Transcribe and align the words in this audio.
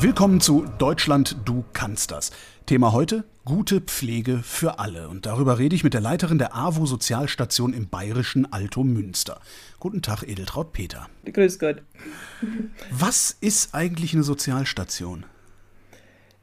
Willkommen 0.00 0.40
zu 0.40 0.64
Deutschland, 0.78 1.38
du 1.44 1.64
kannst 1.72 2.12
das. 2.12 2.30
Thema 2.66 2.92
heute, 2.92 3.24
gute 3.44 3.80
Pflege 3.80 4.38
für 4.44 4.78
alle. 4.78 5.08
Und 5.08 5.26
darüber 5.26 5.58
rede 5.58 5.74
ich 5.74 5.82
mit 5.82 5.92
der 5.92 6.00
Leiterin 6.00 6.38
der 6.38 6.54
AWO 6.54 6.86
Sozialstation 6.86 7.72
im 7.72 7.88
bayerischen 7.88 8.52
Alto 8.52 8.84
Münster. 8.84 9.40
Guten 9.80 10.00
Tag, 10.00 10.22
Edeltraut 10.22 10.72
Peter. 10.72 11.08
Grüß 11.24 11.58
Gott. 11.58 11.82
Was 12.92 13.36
ist 13.40 13.74
eigentlich 13.74 14.14
eine 14.14 14.22
Sozialstation? 14.22 15.24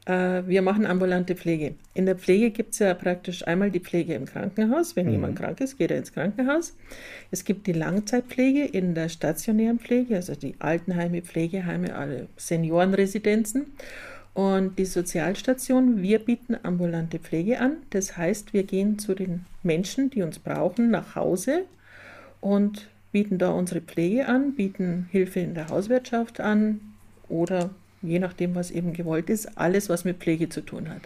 Äh, 0.06 0.46
wir 0.46 0.62
machen 0.62 0.86
ambulante 0.86 1.34
Pflege. 1.34 1.74
In 1.92 2.06
der 2.06 2.16
Pflege 2.16 2.50
gibt 2.50 2.72
es 2.72 2.78
ja 2.78 2.94
praktisch 2.94 3.46
einmal 3.46 3.70
die 3.70 3.80
Pflege 3.80 4.14
im 4.14 4.24
Krankenhaus. 4.24 4.96
Wenn 4.96 5.06
mhm. 5.06 5.12
jemand 5.12 5.38
krank 5.38 5.60
ist, 5.60 5.76
geht 5.76 5.90
er 5.90 5.98
ins 5.98 6.12
Krankenhaus. 6.12 6.74
Es 7.30 7.44
gibt 7.44 7.66
die 7.66 7.72
Langzeitpflege 7.72 8.64
in 8.64 8.94
der 8.94 9.08
stationären 9.08 9.78
Pflege, 9.78 10.16
also 10.16 10.34
die 10.34 10.54
Altenheime, 10.60 11.22
Pflegeheime, 11.22 11.94
alle 11.94 12.28
Seniorenresidenzen. 12.36 13.66
Und 14.32 14.78
die 14.78 14.84
Sozialstation, 14.84 16.02
wir 16.02 16.18
bieten 16.18 16.56
ambulante 16.62 17.18
Pflege 17.18 17.58
an. 17.58 17.78
Das 17.90 18.16
heißt, 18.16 18.52
wir 18.52 18.64
gehen 18.64 18.98
zu 18.98 19.14
den 19.14 19.46
Menschen, 19.62 20.10
die 20.10 20.22
uns 20.22 20.38
brauchen, 20.38 20.90
nach 20.90 21.16
Hause 21.16 21.64
und 22.42 22.90
bieten 23.12 23.38
da 23.38 23.48
unsere 23.48 23.80
Pflege 23.80 24.28
an, 24.28 24.54
bieten 24.54 25.08
Hilfe 25.10 25.40
in 25.40 25.54
der 25.54 25.68
Hauswirtschaft 25.68 26.38
an 26.40 26.80
oder 27.30 27.70
je 28.06 28.18
nachdem, 28.18 28.54
was 28.54 28.70
eben 28.70 28.92
gewollt 28.92 29.30
ist, 29.30 29.58
alles, 29.58 29.88
was 29.88 30.04
mit 30.04 30.18
Pflege 30.18 30.48
zu 30.48 30.60
tun 30.60 30.88
hat. 30.88 31.02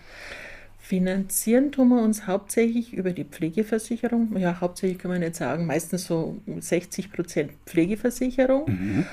Finanzieren 0.78 1.70
tun 1.70 1.88
wir 1.88 2.02
uns 2.02 2.26
hauptsächlich 2.26 2.92
über 2.94 3.12
die 3.12 3.24
Pflegeversicherung. 3.24 4.36
Ja, 4.36 4.60
hauptsächlich 4.60 4.98
kann 4.98 5.10
man 5.10 5.20
nicht 5.20 5.36
sagen, 5.36 5.66
meistens 5.66 6.04
so 6.06 6.38
60 6.58 7.12
Prozent 7.12 7.52
Pflegeversicherung. 7.66 8.64
Mhm. 8.66 9.06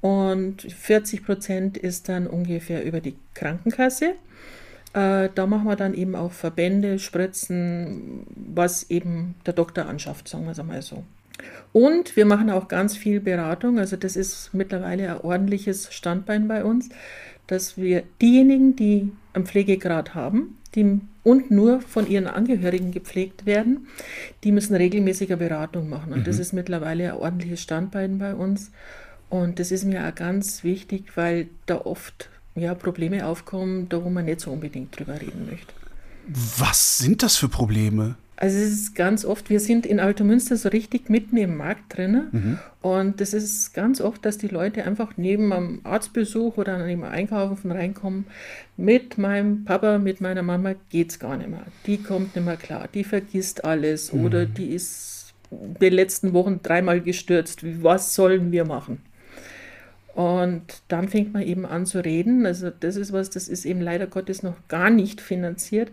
Und 0.00 0.62
40 0.62 1.24
Prozent 1.24 1.76
ist 1.76 2.08
dann 2.08 2.26
ungefähr 2.26 2.84
über 2.84 3.00
die 3.00 3.14
Krankenkasse. 3.34 4.14
Äh, 4.92 5.28
da 5.34 5.46
machen 5.46 5.66
wir 5.66 5.76
dann 5.76 5.94
eben 5.94 6.16
auch 6.16 6.32
Verbände, 6.32 6.98
Spritzen, 6.98 8.26
was 8.34 8.90
eben 8.90 9.36
der 9.46 9.54
Doktor 9.54 9.86
anschafft, 9.86 10.26
sagen 10.26 10.46
wir 10.46 10.52
es 10.52 10.58
einmal 10.58 10.82
so. 10.82 11.04
Und 11.72 12.16
wir 12.16 12.26
machen 12.26 12.50
auch 12.50 12.68
ganz 12.68 12.96
viel 12.96 13.20
Beratung. 13.20 13.78
Also 13.78 13.96
das 13.96 14.16
ist 14.16 14.52
mittlerweile 14.52 15.10
ein 15.10 15.20
ordentliches 15.20 15.92
Standbein 15.92 16.48
bei 16.48 16.64
uns, 16.64 16.88
dass 17.46 17.76
wir 17.76 18.02
diejenigen, 18.20 18.76
die 18.76 19.12
einen 19.32 19.46
Pflegegrad 19.46 20.14
haben, 20.14 20.58
die 20.74 21.00
und 21.22 21.50
nur 21.50 21.80
von 21.80 22.08
ihren 22.08 22.26
Angehörigen 22.26 22.92
gepflegt 22.92 23.44
werden, 23.44 23.88
die 24.42 24.52
müssen 24.52 24.74
regelmäßiger 24.74 25.36
Beratung 25.36 25.88
machen. 25.88 26.12
Und 26.12 26.20
mhm. 26.20 26.24
das 26.24 26.38
ist 26.38 26.52
mittlerweile 26.52 27.12
ein 27.12 27.18
ordentliches 27.18 27.60
Standbein 27.60 28.18
bei 28.18 28.34
uns. 28.34 28.70
Und 29.28 29.58
das 29.58 29.70
ist 29.70 29.84
mir 29.84 30.06
auch 30.06 30.14
ganz 30.14 30.64
wichtig, 30.64 31.16
weil 31.16 31.48
da 31.66 31.82
oft 31.82 32.30
ja, 32.54 32.74
Probleme 32.74 33.26
aufkommen, 33.26 33.88
da 33.88 34.02
wo 34.02 34.10
man 34.10 34.24
nicht 34.24 34.40
so 34.40 34.50
unbedingt 34.50 34.98
drüber 34.98 35.20
reden 35.20 35.46
möchte. 35.48 35.72
Was 36.58 36.98
sind 36.98 37.22
das 37.22 37.36
für 37.36 37.48
Probleme? 37.48 38.16
Also 38.40 38.56
es 38.56 38.72
ist 38.72 38.94
ganz 38.94 39.26
oft, 39.26 39.50
wir 39.50 39.60
sind 39.60 39.84
in 39.84 40.00
Alto 40.00 40.24
Münster 40.24 40.56
so 40.56 40.70
richtig 40.70 41.10
mitten 41.10 41.36
im 41.36 41.58
Markt 41.58 41.94
drin 41.94 42.28
mhm. 42.32 42.58
und 42.80 43.20
das 43.20 43.34
ist 43.34 43.74
ganz 43.74 44.00
oft, 44.00 44.24
dass 44.24 44.38
die 44.38 44.48
Leute 44.48 44.82
einfach 44.84 45.18
neben 45.18 45.52
einem 45.52 45.80
Arztbesuch 45.84 46.56
oder 46.56 46.78
neben 46.78 47.04
einem 47.04 47.12
Einkaufen 47.12 47.70
reinkommen, 47.70 48.24
mit 48.78 49.18
meinem 49.18 49.66
Papa, 49.66 49.98
mit 49.98 50.22
meiner 50.22 50.42
Mama 50.42 50.74
geht 50.88 51.10
es 51.10 51.18
gar 51.18 51.36
nicht 51.36 51.50
mehr. 51.50 51.66
Die 51.84 51.98
kommt 51.98 52.34
nicht 52.34 52.46
mehr 52.46 52.56
klar, 52.56 52.88
die 52.94 53.04
vergisst 53.04 53.66
alles 53.66 54.10
mhm. 54.10 54.24
oder 54.24 54.46
die 54.46 54.70
ist 54.70 55.34
die 55.50 55.90
letzten 55.90 56.32
Wochen 56.32 56.60
dreimal 56.62 57.02
gestürzt. 57.02 57.60
Was 57.82 58.14
sollen 58.14 58.52
wir 58.52 58.64
machen? 58.64 59.02
Und 60.14 60.62
dann 60.88 61.08
fängt 61.08 61.34
man 61.34 61.42
eben 61.42 61.66
an 61.66 61.84
zu 61.84 62.02
reden. 62.02 62.46
Also 62.46 62.70
das 62.70 62.96
ist 62.96 63.12
was, 63.12 63.28
das 63.28 63.48
ist 63.48 63.66
eben 63.66 63.82
leider 63.82 64.06
Gottes 64.06 64.42
noch 64.42 64.56
gar 64.68 64.88
nicht 64.88 65.20
finanziert 65.20 65.90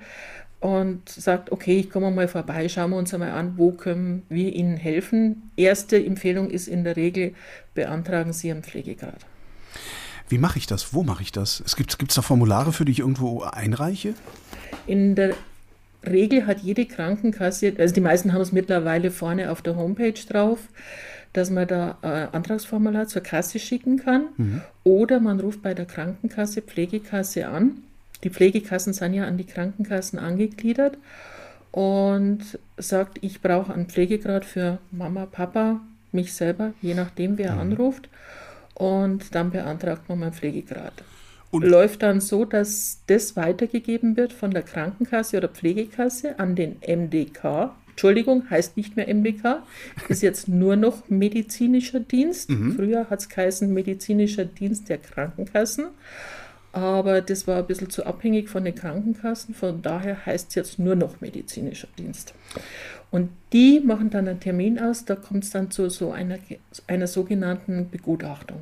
und 0.59 1.07
sagt, 1.07 1.51
okay, 1.51 1.79
ich 1.79 1.89
komme 1.89 2.09
mal 2.09 2.27
vorbei, 2.27 2.67
schauen 2.67 2.91
wir 2.91 2.97
uns 2.97 3.13
einmal 3.13 3.31
an, 3.31 3.53
wo 3.57 3.71
können 3.71 4.23
wir 4.29 4.53
Ihnen 4.53 4.77
helfen. 4.77 5.51
Erste 5.55 6.03
Empfehlung 6.03 6.49
ist 6.49 6.67
in 6.67 6.83
der 6.83 6.95
Regel, 6.95 7.33
beantragen 7.75 8.33
Sie 8.33 8.49
einen 8.49 8.63
Pflegegrad. 8.63 9.25
Wie 10.29 10.39
mache 10.39 10.57
ich 10.57 10.67
das? 10.67 10.93
Wo 10.93 11.03
mache 11.03 11.21
ich 11.21 11.31
das? 11.31 11.61
Es 11.65 11.75
gibt 11.75 11.93
es 11.93 12.15
da 12.15 12.21
Formulare, 12.21 12.73
für 12.73 12.85
die 12.85 12.91
ich 12.91 12.99
irgendwo 12.99 13.43
einreiche? 13.43 14.13
In 14.87 15.15
der 15.15 15.35
Regel 16.05 16.47
hat 16.47 16.59
jede 16.59 16.85
Krankenkasse, 16.85 17.73
also 17.77 17.93
die 17.93 18.01
meisten 18.01 18.33
haben 18.33 18.41
es 18.41 18.51
mittlerweile 18.51 19.11
vorne 19.11 19.51
auf 19.51 19.61
der 19.61 19.75
Homepage 19.75 20.13
drauf, 20.27 20.59
dass 21.33 21.49
man 21.49 21.67
da 21.67 21.97
ein 22.01 22.33
Antragsformular 22.33 23.07
zur 23.07 23.21
Kasse 23.21 23.59
schicken 23.59 23.97
kann 23.97 24.27
mhm. 24.37 24.61
oder 24.83 25.19
man 25.19 25.39
ruft 25.39 25.61
bei 25.61 25.73
der 25.73 25.85
Krankenkasse, 25.85 26.61
Pflegekasse 26.61 27.47
an 27.47 27.83
die 28.23 28.29
Pflegekassen 28.29 28.93
sind 28.93 29.13
ja 29.13 29.25
an 29.25 29.37
die 29.37 29.45
Krankenkassen 29.45 30.19
angegliedert 30.19 30.97
und 31.71 32.59
sagt, 32.77 33.19
ich 33.21 33.41
brauche 33.41 33.73
einen 33.73 33.87
Pflegegrad 33.87 34.45
für 34.45 34.79
Mama, 34.91 35.25
Papa, 35.25 35.81
mich 36.11 36.33
selber, 36.33 36.73
je 36.81 36.93
nachdem, 36.93 37.37
wer 37.37 37.53
mhm. 37.53 37.59
anruft. 37.59 38.09
Und 38.73 39.33
dann 39.35 39.51
beantragt 39.51 40.07
man 40.09 40.19
meinen 40.19 40.33
Pflegegrad. 40.33 40.93
Und 41.49 41.63
Läuft 41.63 42.03
dann 42.03 42.19
so, 42.19 42.45
dass 42.45 42.99
das 43.07 43.35
weitergegeben 43.35 44.17
wird 44.17 44.33
von 44.33 44.51
der 44.51 44.63
Krankenkasse 44.63 45.37
oder 45.37 45.47
Pflegekasse 45.47 46.39
an 46.39 46.55
den 46.55 46.77
MDK. 46.85 47.71
Entschuldigung, 47.91 48.49
heißt 48.49 48.77
nicht 48.77 48.95
mehr 48.95 49.07
MDK, 49.07 49.63
ist 50.07 50.21
jetzt 50.21 50.47
nur 50.47 50.75
noch 50.75 51.09
medizinischer 51.09 51.99
Dienst. 51.99 52.49
Mhm. 52.49 52.73
Früher 52.73 53.09
hat 53.09 53.19
es 53.19 53.29
geheißen 53.29 53.73
medizinischer 53.73 54.45
Dienst 54.45 54.89
der 54.89 54.99
Krankenkassen 54.99 55.87
aber 56.77 57.21
das 57.21 57.47
war 57.47 57.57
ein 57.57 57.65
bisschen 57.65 57.89
zu 57.89 58.05
abhängig 58.05 58.49
von 58.49 58.63
den 58.63 58.75
Krankenkassen, 58.75 59.55
von 59.55 59.81
daher 59.81 60.25
heißt 60.25 60.49
es 60.49 60.55
jetzt 60.55 60.79
nur 60.79 60.95
noch 60.95 61.21
medizinischer 61.21 61.87
Dienst. 61.97 62.33
Und 63.09 63.29
die 63.51 63.79
machen 63.79 64.09
dann 64.09 64.27
einen 64.27 64.39
Termin 64.39 64.79
aus, 64.79 65.05
da 65.05 65.15
kommt 65.15 65.43
es 65.43 65.49
dann 65.49 65.71
zu 65.71 65.89
so 65.89 66.11
einer, 66.11 66.37
einer 66.85 67.07
sogenannten 67.07 67.89
Begutachtung. 67.89 68.59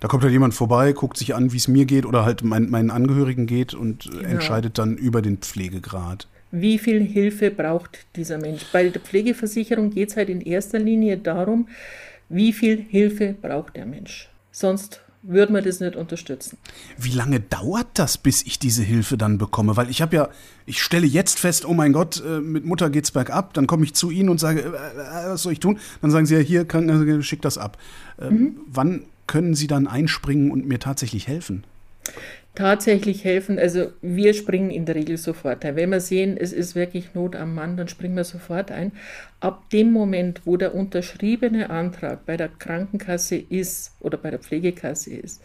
Da 0.00 0.08
kommt 0.08 0.22
halt 0.22 0.32
jemand 0.32 0.54
vorbei, 0.54 0.92
guckt 0.92 1.16
sich 1.16 1.34
an, 1.34 1.52
wie 1.52 1.56
es 1.56 1.68
mir 1.68 1.86
geht 1.86 2.04
oder 2.04 2.24
halt 2.24 2.42
mein, 2.42 2.68
meinen 2.68 2.90
Angehörigen 2.90 3.46
geht 3.46 3.74
und 3.74 4.10
genau. 4.10 4.28
entscheidet 4.28 4.78
dann 4.78 4.96
über 4.96 5.22
den 5.22 5.38
Pflegegrad. 5.38 6.28
Wie 6.50 6.78
viel 6.78 7.02
Hilfe 7.02 7.50
braucht 7.50 8.06
dieser 8.16 8.38
Mensch? 8.38 8.64
Bei 8.72 8.88
der 8.88 9.00
Pflegeversicherung 9.00 9.90
geht 9.90 10.10
es 10.10 10.16
halt 10.16 10.28
in 10.28 10.40
erster 10.40 10.78
Linie 10.78 11.16
darum, 11.18 11.68
wie 12.28 12.52
viel 12.52 12.78
Hilfe 12.78 13.34
braucht 13.40 13.76
der 13.76 13.86
Mensch. 13.86 14.28
Sonst 14.50 15.02
würde 15.26 15.52
man 15.52 15.64
das 15.64 15.80
nicht 15.80 15.96
unterstützen. 15.96 16.58
Wie 16.96 17.10
lange 17.10 17.40
dauert 17.40 17.88
das, 17.94 18.18
bis 18.18 18.42
ich 18.42 18.58
diese 18.58 18.82
Hilfe 18.82 19.16
dann 19.16 19.38
bekomme? 19.38 19.76
Weil 19.76 19.90
ich 19.90 20.02
habe 20.02 20.16
ja, 20.16 20.28
ich 20.66 20.82
stelle 20.82 21.06
jetzt 21.06 21.38
fest, 21.38 21.64
oh 21.64 21.74
mein 21.74 21.92
Gott, 21.92 22.22
äh, 22.24 22.40
mit 22.40 22.64
Mutter 22.64 22.90
geht's 22.90 23.10
bergab, 23.10 23.54
dann 23.54 23.66
komme 23.66 23.84
ich 23.84 23.94
zu 23.94 24.10
Ihnen 24.10 24.28
und 24.28 24.38
sage, 24.38 24.60
äh, 24.60 24.66
äh, 24.66 25.28
was 25.28 25.42
soll 25.42 25.52
ich 25.52 25.60
tun? 25.60 25.78
Dann 26.02 26.10
sagen 26.10 26.26
Sie 26.26 26.34
ja, 26.34 26.40
hier, 26.40 26.66
schick 27.22 27.42
das 27.42 27.58
ab. 27.58 27.78
Ähm, 28.20 28.34
mhm. 28.34 28.56
Wann 28.66 29.02
können 29.26 29.54
Sie 29.54 29.66
dann 29.66 29.86
einspringen 29.86 30.50
und 30.50 30.66
mir 30.66 30.78
tatsächlich 30.78 31.26
helfen? 31.26 31.64
Tatsächlich 32.56 33.22
helfen. 33.22 33.58
Also 33.58 33.92
wir 34.02 34.34
springen 34.34 34.70
in 34.70 34.86
der 34.86 34.96
Regel 34.96 35.16
sofort 35.18 35.64
ein. 35.64 35.76
Wenn 35.76 35.90
wir 35.90 36.00
sehen, 36.00 36.36
es 36.36 36.52
ist 36.52 36.74
wirklich 36.74 37.14
Not 37.14 37.36
am 37.36 37.54
Mann, 37.54 37.76
dann 37.76 37.86
springen 37.86 38.16
wir 38.16 38.24
sofort 38.24 38.72
ein. 38.72 38.92
Ab 39.38 39.70
dem 39.70 39.92
Moment, 39.92 40.40
wo 40.44 40.56
der 40.56 40.74
unterschriebene 40.74 41.70
Antrag 41.70 42.26
bei 42.26 42.36
der 42.36 42.48
Krankenkasse 42.48 43.36
ist 43.36 43.94
oder 44.00 44.18
bei 44.18 44.30
der 44.30 44.40
Pflegekasse 44.40 45.14
ist, 45.14 45.42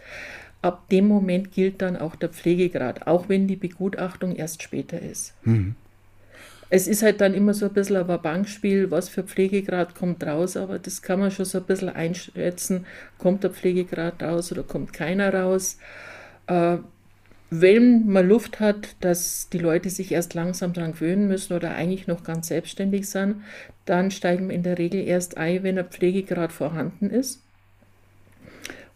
ab 0.61 0.89
dem 0.89 1.07
Moment 1.07 1.51
gilt 1.51 1.81
dann 1.81 1.97
auch 1.97 2.15
der 2.15 2.29
Pflegegrad, 2.29 3.05
auch 3.07 3.29
wenn 3.29 3.47
die 3.47 3.55
Begutachtung 3.55 4.35
erst 4.35 4.63
später 4.63 4.99
ist. 4.99 5.33
Mhm. 5.43 5.75
Es 6.73 6.87
ist 6.87 7.03
halt 7.03 7.19
dann 7.19 7.33
immer 7.33 7.53
so 7.53 7.65
ein 7.65 7.73
bisschen 7.73 7.97
ein 7.97 8.21
Bankspiel, 8.21 8.89
was 8.91 9.09
für 9.09 9.23
Pflegegrad 9.23 9.93
kommt 9.93 10.23
raus, 10.25 10.55
aber 10.55 10.79
das 10.79 11.01
kann 11.01 11.19
man 11.19 11.29
schon 11.29 11.43
so 11.43 11.57
ein 11.57 11.65
bisschen 11.65 11.89
einschätzen. 11.89 12.85
Kommt 13.17 13.43
der 13.43 13.49
Pflegegrad 13.49 14.23
raus 14.23 14.53
oder 14.53 14.63
kommt 14.63 14.93
keiner 14.93 15.33
raus? 15.33 15.77
Äh, 16.47 16.77
wenn 17.53 18.07
man 18.07 18.29
Luft 18.29 18.61
hat, 18.61 18.95
dass 19.01 19.49
die 19.49 19.59
Leute 19.59 19.89
sich 19.89 20.13
erst 20.13 20.33
langsam 20.33 20.71
daran 20.71 20.93
gewöhnen 20.93 21.27
müssen 21.27 21.53
oder 21.53 21.75
eigentlich 21.75 22.07
noch 22.07 22.23
ganz 22.23 22.47
selbstständig 22.47 23.09
sind, 23.09 23.43
dann 23.83 24.09
steigen 24.09 24.47
wir 24.47 24.55
in 24.55 24.63
der 24.63 24.77
Regel 24.77 25.05
erst 25.05 25.35
ein, 25.37 25.61
wenn 25.61 25.77
ein 25.77 25.89
Pflegegrad 25.89 26.53
vorhanden 26.53 27.09
ist. 27.09 27.43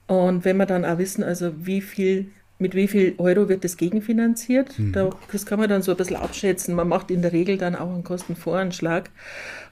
Und 0.08 0.46
wenn 0.46 0.56
wir 0.56 0.66
dann 0.66 0.86
auch 0.86 0.98
wissen, 0.98 1.22
also 1.22 1.66
wie 1.66 1.82
viel, 1.82 2.32
mit 2.58 2.74
wie 2.74 2.88
viel 2.88 3.16
Euro 3.18 3.50
wird 3.50 3.64
das 3.64 3.76
gegenfinanziert, 3.78 4.80
mhm. 4.80 5.12
das 5.32 5.46
kann 5.46 5.60
man 5.60 5.70
dann 5.70 5.82
so 5.82 5.92
ein 5.92 5.98
bisschen 5.98 6.16
abschätzen. 6.16 6.74
Man 6.74 6.88
macht 6.88 7.12
in 7.12 7.22
der 7.22 7.34
Regel 7.34 7.58
dann 7.58 7.76
auch 7.76 7.94
einen 7.94 8.04
Kostenvoranschlag. 8.04 9.10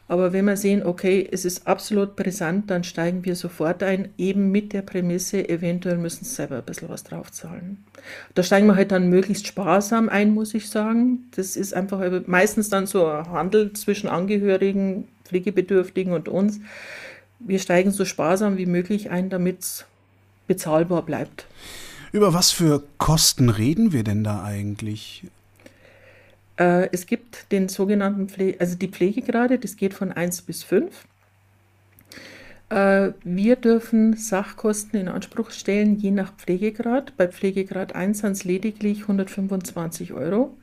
Aber 0.10 0.34
wenn 0.34 0.44
wir 0.46 0.58
sehen, 0.58 0.86
okay, 0.86 1.28
es 1.32 1.46
ist 1.46 1.66
absolut 1.66 2.18
brisant, 2.18 2.70
dann 2.70 2.84
steigen 2.84 3.24
wir 3.24 3.38
sofort 3.38 3.82
ein, 3.84 4.10
eben 4.18 4.52
mit 4.52 4.74
der 4.74 4.82
Prämisse, 4.82 5.48
eventuell 5.48 5.98
müssen 5.98 6.26
sie 6.26 6.36
selber 6.36 6.58
ein 6.58 6.64
bisschen 6.64 6.90
was 6.90 7.04
draufzahlen. 7.04 7.86
Da 8.36 8.44
steigen 8.44 8.68
wir 8.68 8.76
halt 8.76 8.92
dann 8.92 9.10
möglichst 9.10 9.48
sparsam 9.48 10.10
ein, 10.10 10.34
muss 10.34 10.54
ich 10.54 10.70
sagen. 10.70 11.30
Das 11.36 11.56
ist 11.56 11.74
einfach 11.74 12.02
meistens 12.28 12.70
dann 12.70 12.86
so 12.86 13.08
ein 13.08 13.32
Handel 13.32 13.72
zwischen 13.74 14.10
Angehörigen, 14.10 15.08
Pflegebedürftigen 15.24 16.12
und 16.12 16.28
uns. 16.28 16.60
Wir 17.40 17.60
steigen 17.60 17.92
so 17.92 18.04
sparsam 18.04 18.58
wie 18.58 18.66
möglich 18.66 19.10
ein, 19.10 19.30
damit 19.30 19.62
es 19.62 19.86
bezahlbar 20.48 21.04
bleibt. 21.04 21.46
Über 22.14 22.32
was 22.32 22.52
für 22.52 22.84
Kosten 23.00 23.50
reden 23.50 23.92
wir 23.92 24.04
denn 24.04 24.24
da 24.24 24.44
eigentlich? 24.44 25.24
Äh, 26.58 26.88
es 26.92 27.08
gibt 27.08 27.52
den 27.52 27.70
sogenannten 27.70 28.30
Pflege, 28.30 28.60
also 28.60 28.78
die 28.78 28.88
Pflegegrade, 28.88 29.58
das 29.58 29.76
geht 29.76 29.96
von 29.96 30.12
1 30.12 30.44
bis 30.44 30.62
5. 30.62 31.06
Äh, 32.70 33.14
wir 33.24 33.56
dürfen 33.56 34.16
Sachkosten 34.16 35.00
in 35.00 35.08
Anspruch 35.08 35.50
stellen, 35.50 35.98
je 35.98 36.12
nach 36.12 36.36
Pflegegrad. 36.36 37.18
Bei 37.18 37.28
Pflegegrad 37.28 37.96
1 37.96 38.20
sind 38.20 38.34
es 38.34 38.44
lediglich 38.44 39.02
125 39.02 40.14
Euro. 40.14 40.56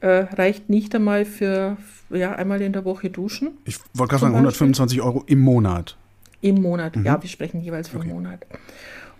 Äh, 0.00 0.26
reicht 0.34 0.68
nicht 0.68 0.94
einmal 0.94 1.24
für 1.24 1.78
ja, 2.10 2.34
einmal 2.34 2.60
in 2.60 2.74
der 2.74 2.84
Woche 2.84 3.08
duschen. 3.08 3.56
Ich 3.64 3.78
wollte 3.94 4.10
gerade 4.10 4.20
sagen, 4.20 4.34
125 4.34 5.00
Euro 5.00 5.24
im 5.26 5.38
Monat. 5.38 5.96
Im 6.42 6.60
Monat, 6.60 6.96
mhm. 6.96 7.06
ja, 7.06 7.22
wir 7.22 7.30
sprechen 7.30 7.62
jeweils 7.62 7.88
vom 7.88 8.02
okay. 8.02 8.10
Monat. 8.10 8.46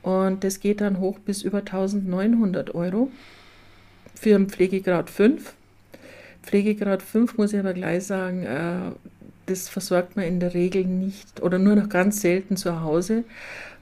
Und 0.07 0.45
das 0.45 0.61
geht 0.61 0.83
dann 0.83 1.01
hoch 1.01 1.19
bis 1.19 1.43
über 1.43 1.59
1900 1.59 2.77
Euro 2.77 3.11
für 4.15 4.37
einen 4.37 4.49
Pflegegrad 4.49 5.11
5. 5.11 5.53
Pflegegrad 6.45 7.03
5 7.03 7.37
muss 7.37 7.53
ich 7.53 7.59
aber 7.59 7.75
gleich 7.75 8.05
sagen, 8.05 8.45
äh, 8.45 8.93
das 9.47 9.69
versorgt 9.69 10.15
man 10.15 10.25
in 10.25 10.39
der 10.39 10.55
Regel 10.55 10.85
nicht 10.85 11.43
oder 11.43 11.59
nur 11.59 11.75
noch 11.75 11.89
ganz 11.89 12.21
selten 12.21 12.57
zu 12.57 12.83
Hause, 12.83 13.25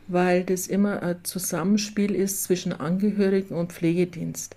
weil 0.08 0.44
das 0.44 0.66
immer 0.66 1.02
ein 1.02 1.16
Zusammenspiel 1.24 2.14
ist 2.14 2.44
zwischen 2.44 2.72
Angehörigen 2.72 3.54
und 3.54 3.74
Pflegedienst. 3.74 4.56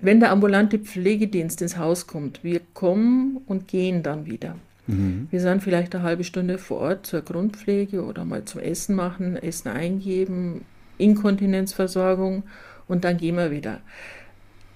Wenn 0.00 0.20
der 0.20 0.30
ambulante 0.30 0.78
Pflegedienst 0.78 1.62
ins 1.62 1.78
Haus 1.78 2.06
kommt, 2.06 2.44
wir 2.44 2.60
kommen 2.74 3.40
und 3.48 3.66
gehen 3.66 4.04
dann 4.04 4.26
wieder. 4.26 4.54
Mhm. 4.92 5.28
Wir 5.30 5.40
sind 5.40 5.62
vielleicht 5.62 5.94
eine 5.94 6.04
halbe 6.04 6.24
Stunde 6.24 6.58
vor 6.58 6.78
Ort 6.78 7.06
zur 7.06 7.22
Grundpflege 7.22 8.04
oder 8.04 8.24
mal 8.24 8.44
zum 8.44 8.60
Essen 8.60 8.94
machen, 8.94 9.36
Essen 9.36 9.68
eingeben, 9.68 10.64
Inkontinenzversorgung 10.98 12.44
und 12.88 13.04
dann 13.04 13.16
gehen 13.16 13.36
wir 13.36 13.50
wieder. 13.50 13.80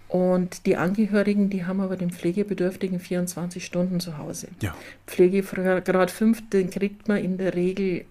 Und 0.08 0.66
die 0.66 0.76
Angehörigen, 0.76 1.50
die 1.50 1.64
haben 1.64 1.80
aber 1.80 1.96
den 1.96 2.10
Pflegebedürftigen 2.10 3.00
24 3.00 3.64
Stunden 3.64 3.98
zu 3.98 4.18
Hause. 4.18 4.48
Ja. 4.62 4.74
Pflegegrad 5.06 6.10
5, 6.10 6.48
den 6.50 6.70
kriegt 6.70 7.08
man 7.08 7.18
in 7.18 7.38
der 7.38 7.54
Regel, 7.54 8.04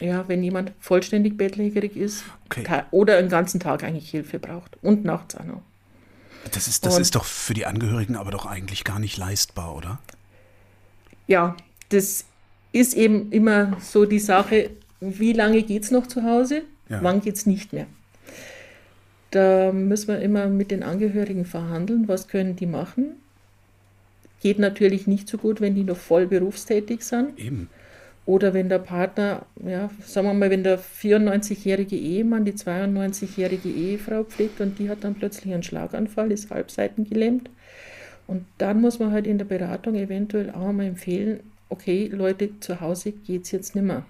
ja, 0.00 0.26
wenn 0.28 0.42
jemand 0.42 0.72
vollständig 0.80 1.36
bettlägerig 1.36 1.96
ist 1.96 2.24
okay. 2.46 2.82
oder 2.90 3.18
einen 3.18 3.28
ganzen 3.28 3.60
Tag 3.60 3.84
eigentlich 3.84 4.10
Hilfe 4.10 4.38
braucht 4.38 4.78
und 4.82 5.04
nachts 5.04 5.36
auch 5.36 5.44
noch. 5.44 5.62
Das 6.52 6.68
ist, 6.68 6.86
das 6.86 6.96
und, 6.96 7.02
ist 7.02 7.14
doch 7.14 7.24
für 7.24 7.52
die 7.52 7.66
Angehörigen 7.66 8.16
aber 8.16 8.30
doch 8.30 8.46
eigentlich 8.46 8.84
gar 8.84 8.98
nicht 8.98 9.18
leistbar, 9.18 9.74
oder? 9.74 9.98
Ja, 11.28 11.56
das 11.90 12.24
ist 12.72 12.94
eben 12.94 13.30
immer 13.30 13.76
so 13.80 14.04
die 14.04 14.18
Sache, 14.18 14.70
wie 15.00 15.32
lange 15.32 15.62
geht 15.62 15.84
es 15.84 15.90
noch 15.92 16.08
zu 16.08 16.24
Hause, 16.24 16.62
ja. 16.88 17.02
wann 17.02 17.20
geht 17.20 17.36
es 17.36 17.46
nicht 17.46 17.72
mehr. 17.72 17.86
Da 19.30 19.72
müssen 19.72 20.08
wir 20.08 20.20
immer 20.20 20.46
mit 20.46 20.70
den 20.70 20.82
Angehörigen 20.82 21.44
verhandeln, 21.44 22.08
was 22.08 22.28
können 22.28 22.56
die 22.56 22.66
machen. 22.66 23.12
Geht 24.40 24.58
natürlich 24.58 25.06
nicht 25.06 25.28
so 25.28 25.36
gut, 25.36 25.60
wenn 25.60 25.74
die 25.74 25.84
noch 25.84 25.96
voll 25.96 26.26
berufstätig 26.26 27.04
sind. 27.04 27.38
Eben. 27.38 27.68
Oder 28.24 28.52
wenn 28.52 28.68
der 28.68 28.78
Partner, 28.78 29.46
ja, 29.64 29.90
sagen 30.04 30.26
wir 30.28 30.34
mal, 30.34 30.50
wenn 30.50 30.62
der 30.62 30.78
94-jährige 30.78 31.96
Ehemann 31.96 32.44
die 32.44 32.52
92-jährige 32.52 33.70
Ehefrau 33.70 34.24
pflegt 34.24 34.60
und 34.60 34.78
die 34.78 34.90
hat 34.90 35.02
dann 35.02 35.14
plötzlich 35.14 35.52
einen 35.52 35.62
Schlaganfall, 35.62 36.30
ist 36.30 36.50
halbseitengelähmt. 36.50 37.48
Und 38.28 38.44
dann 38.58 38.80
muss 38.80 38.98
man 38.98 39.10
halt 39.10 39.26
in 39.26 39.38
der 39.38 39.46
Beratung 39.46 39.96
eventuell 39.96 40.50
auch 40.50 40.70
mal 40.70 40.84
empfehlen, 40.84 41.40
okay, 41.70 42.08
Leute, 42.12 42.50
zu 42.60 42.80
Hause 42.80 43.10
geht 43.10 43.44
es 43.44 43.50
jetzt 43.50 43.74
nicht 43.74 43.84
mehr. 43.84 44.04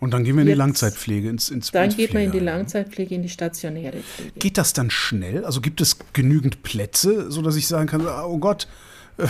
Und 0.00 0.12
dann 0.12 0.22
gehen 0.22 0.36
wir 0.36 0.42
in 0.42 0.48
Jetzt, 0.48 0.54
die 0.54 0.58
Langzeitpflege, 0.58 1.28
ins, 1.28 1.48
ins 1.48 1.72
Dann 1.72 1.86
ins 1.86 1.96
geht 1.96 2.14
man 2.14 2.22
in 2.22 2.30
die 2.30 2.38
Langzeitpflege, 2.38 3.14
in 3.14 3.22
die 3.22 3.30
stationäre 3.30 3.96
Pflege. 3.96 4.38
Geht 4.38 4.58
das 4.58 4.74
dann 4.74 4.90
schnell? 4.90 5.44
Also 5.44 5.60
gibt 5.60 5.80
es 5.80 5.98
genügend 6.12 6.62
Plätze, 6.62 7.32
sodass 7.32 7.56
ich 7.56 7.66
sagen 7.66 7.88
kann, 7.88 8.06
oh 8.06 8.38
Gott, 8.38 8.68
äh, 9.16 9.26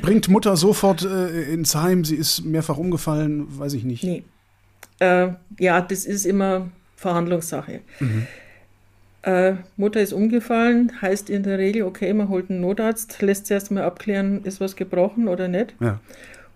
bringt 0.00 0.28
Mutter 0.28 0.56
sofort 0.56 1.02
äh, 1.04 1.52
ins 1.52 1.74
Heim, 1.74 2.04
sie 2.04 2.16
ist 2.16 2.44
mehrfach 2.44 2.78
umgefallen, 2.78 3.58
weiß 3.58 3.74
ich 3.74 3.84
nicht. 3.84 4.04
Nee. 4.04 4.22
Äh, 5.00 5.32
ja, 5.58 5.80
das 5.82 6.04
ist 6.06 6.24
immer 6.24 6.70
Verhandlungssache. 6.96 7.80
Mhm. 8.00 8.26
Äh, 9.22 9.54
Mutter 9.76 10.00
ist 10.00 10.12
umgefallen, 10.12 10.92
heißt 11.02 11.28
in 11.28 11.42
der 11.42 11.58
Regel, 11.58 11.82
okay, 11.82 12.12
man 12.12 12.28
holt 12.28 12.50
einen 12.50 12.60
Notarzt, 12.60 13.20
lässt 13.20 13.46
zuerst 13.46 13.70
mal 13.70 13.82
abklären, 13.82 14.44
ist 14.44 14.60
was 14.60 14.76
gebrochen 14.76 15.28
oder 15.28 15.48
nicht. 15.48 15.74
Ja. 15.80 16.00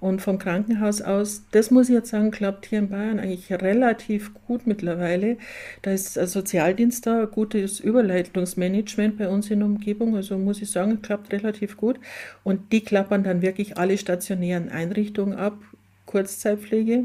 Und 0.02 0.20
vom 0.20 0.38
Krankenhaus 0.38 1.00
aus, 1.00 1.44
das 1.52 1.70
muss 1.70 1.88
ich 1.88 1.94
jetzt 1.94 2.10
sagen, 2.10 2.32
klappt 2.32 2.66
hier 2.66 2.80
in 2.80 2.88
Bayern 2.88 3.20
eigentlich 3.20 3.52
relativ 3.52 4.32
gut 4.48 4.66
mittlerweile. 4.66 5.36
Da 5.82 5.92
ist 5.92 6.18
ein 6.18 6.26
Sozialdienst 6.26 7.06
da, 7.06 7.24
gutes 7.24 7.78
Überleitungsmanagement 7.78 9.16
bei 9.16 9.28
uns 9.28 9.48
in 9.48 9.60
der 9.60 9.68
Umgebung. 9.68 10.16
Also 10.16 10.38
muss 10.38 10.60
ich 10.60 10.72
sagen, 10.72 11.02
klappt 11.02 11.32
relativ 11.32 11.76
gut. 11.76 12.00
Und 12.42 12.72
die 12.72 12.80
klappern 12.80 13.22
dann 13.22 13.42
wirklich 13.42 13.78
alle 13.78 13.96
stationären 13.96 14.70
Einrichtungen 14.70 15.38
ab, 15.38 15.56
Kurzzeitpflege 16.06 17.04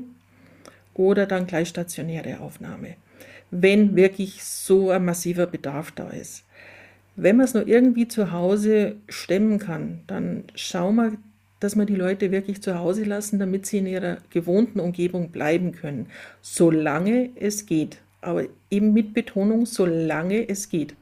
oder 0.96 1.28
dann 1.28 1.46
gleich 1.46 1.70
stationäre 1.70 2.40
Aufnahme, 2.40 2.96
wenn 3.52 3.96
wirklich 3.96 4.44
so 4.44 4.92
ein 4.92 5.06
massiver 5.06 5.46
Bedarf 5.46 5.92
da 5.92 6.10
ist. 6.10 6.44
Wenn 7.16 7.38
man 7.38 7.46
es 7.46 7.54
nur 7.54 7.68
irgendwie 7.68 8.08
zu 8.08 8.32
Hause 8.32 8.98
stemmen 9.10 9.58
kann, 9.60 10.02
dann 10.08 10.44
schauen 10.56 10.96
wir 10.96 11.18
dass 11.60 11.76
wir 11.76 11.86
die 11.86 11.96
Leute 11.96 12.32
wirklich 12.32 12.62
zu 12.62 12.78
Hause 12.78 13.04
lassen, 13.04 13.40
damit 13.40 13.66
sie 13.66 13.80
in 13.80 13.88
ihrer 13.88 14.18
gewohnten 14.30 14.80
Umgebung 14.80 15.30
bleiben 15.30 15.72
können, 15.72 16.08
solange 16.42 17.32
es 17.36 17.66
geht. 17.66 18.00
Aber 18.22 18.44
eben 18.70 18.94
mit 18.94 19.14
Betonung, 19.14 19.66
solange 19.66 20.48
es 20.48 20.70
geht. 20.70 20.96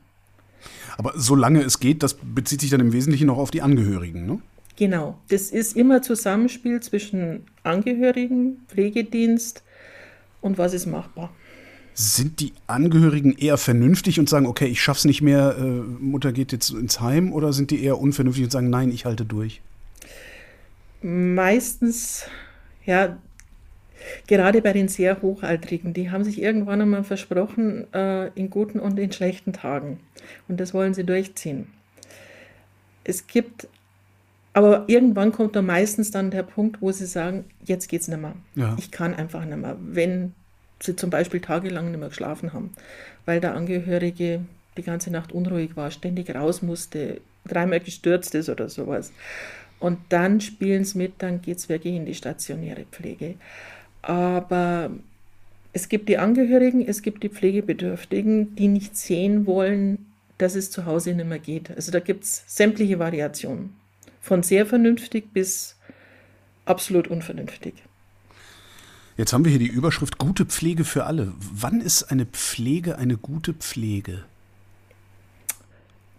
Aber 0.97 1.13
solange 1.15 1.61
es 1.61 1.79
geht, 1.79 2.03
das 2.03 2.13
bezieht 2.13 2.61
sich 2.61 2.69
dann 2.69 2.79
im 2.79 2.93
Wesentlichen 2.93 3.29
auch 3.29 3.37
auf 3.37 3.51
die 3.51 3.61
Angehörigen, 3.61 4.25
ne? 4.25 4.39
Genau, 4.77 5.17
das 5.29 5.51
ist 5.51 5.77
immer 5.77 6.01
Zusammenspiel 6.01 6.81
zwischen 6.81 7.45
Angehörigen, 7.63 8.57
Pflegedienst 8.67 9.63
und 10.41 10.57
was 10.57 10.73
ist 10.73 10.85
machbar. 10.85 11.33
Sind 11.95 12.41
die 12.41 12.53
Angehörigen 12.67 13.37
eher 13.37 13.57
vernünftig 13.57 14.19
und 14.19 14.29
sagen, 14.29 14.45
okay, 14.45 14.67
ich 14.67 14.81
schaff's 14.81 15.05
nicht 15.05 15.21
mehr, 15.21 15.55
äh, 15.57 15.63
Mutter 15.63 16.33
geht 16.33 16.51
jetzt 16.51 16.69
ins 16.69 16.99
Heim, 16.99 17.33
oder 17.33 17.53
sind 17.53 17.71
die 17.71 17.83
eher 17.83 17.99
unvernünftig 17.99 18.43
und 18.43 18.51
sagen, 18.51 18.69
nein, 18.69 18.91
ich 18.91 19.05
halte 19.05 19.25
durch? 19.25 19.61
meistens, 21.05 22.25
ja, 22.85 23.17
gerade 24.27 24.61
bei 24.61 24.73
den 24.73 24.87
sehr 24.87 25.21
Hochaltrigen, 25.21 25.93
die 25.93 26.09
haben 26.09 26.23
sich 26.23 26.41
irgendwann 26.41 26.81
einmal 26.81 27.03
versprochen, 27.03 27.91
äh, 27.93 28.27
in 28.29 28.49
guten 28.49 28.79
und 28.79 28.99
in 28.99 29.11
schlechten 29.11 29.53
Tagen. 29.53 29.99
Und 30.47 30.59
das 30.59 30.73
wollen 30.73 30.93
sie 30.93 31.05
durchziehen. 31.05 31.67
Es 33.03 33.27
gibt, 33.27 33.67
aber 34.53 34.85
irgendwann 34.87 35.31
kommt 35.31 35.55
da 35.55 35.61
meistens 35.61 36.09
dann 36.09 36.31
der 36.31 36.43
Punkt, 36.43 36.81
wo 36.81 36.91
sie 36.91 37.05
sagen, 37.05 37.45
jetzt 37.63 37.87
geht's 37.87 38.07
nicht 38.07 38.21
mehr. 38.21 38.35
Ja. 38.55 38.75
Ich 38.79 38.89
kann 38.89 39.13
einfach 39.13 39.45
nicht 39.45 39.57
mehr. 39.57 39.77
Wenn 39.79 40.33
sie 40.85 40.95
zum 40.95 41.09
Beispiel 41.09 41.41
tagelang 41.41 41.91
nicht 41.91 41.99
mehr 41.99 42.09
geschlafen 42.09 42.53
haben, 42.53 42.71
weil 43.25 43.39
der 43.39 43.55
Angehörige 43.55 44.41
die 44.77 44.83
ganze 44.83 45.11
Nacht 45.11 45.31
unruhig 45.31 45.75
war, 45.75 45.91
ständig 45.91 46.33
raus 46.33 46.61
musste, 46.61 47.21
dreimal 47.45 47.79
gestürzt 47.79 48.35
ist 48.35 48.49
oder 48.49 48.69
sowas. 48.69 49.11
Und 49.79 49.99
dann 50.09 50.41
spielen 50.41 50.81
es 50.81 50.95
mit, 50.95 51.13
dann 51.19 51.41
geht 51.41 51.57
es 51.57 51.69
wirklich 51.69 51.95
in 51.95 52.05
die 52.05 52.15
stationäre 52.15 52.85
Pflege. 52.91 53.35
Aber 54.01 54.91
es 55.73 55.89
gibt 55.89 56.09
die 56.09 56.17
Angehörigen, 56.17 56.87
es 56.87 57.01
gibt 57.01 57.23
die 57.23 57.29
Pflegebedürftigen, 57.29 58.55
die 58.55 58.67
nicht 58.67 58.95
sehen 58.95 59.45
wollen, 59.45 60.05
dass 60.37 60.55
es 60.55 60.71
zu 60.71 60.85
Hause 60.85 61.13
nicht 61.13 61.27
mehr 61.27 61.39
geht. 61.39 61.71
Also 61.71 61.91
da 61.91 61.99
gibt 61.99 62.23
es 62.23 62.43
sämtliche 62.47 62.99
Variationen. 62.99 63.75
Von 64.21 64.43
sehr 64.43 64.65
vernünftig 64.65 65.33
bis 65.33 65.75
absolut 66.65 67.07
unvernünftig. 67.07 67.73
Jetzt 69.17 69.31
haben 69.31 69.45
wir 69.45 69.49
hier 69.49 69.59
die 69.59 69.67
Überschrift 69.67 70.17
Gute 70.17 70.45
Pflege 70.45 70.83
für 70.83 71.05
alle. 71.05 71.31
Wann 71.39 71.79
ist 71.79 72.03
eine 72.11 72.25
Pflege 72.25 72.97
eine 72.97 73.17
gute 73.17 73.53
Pflege? 73.53 74.25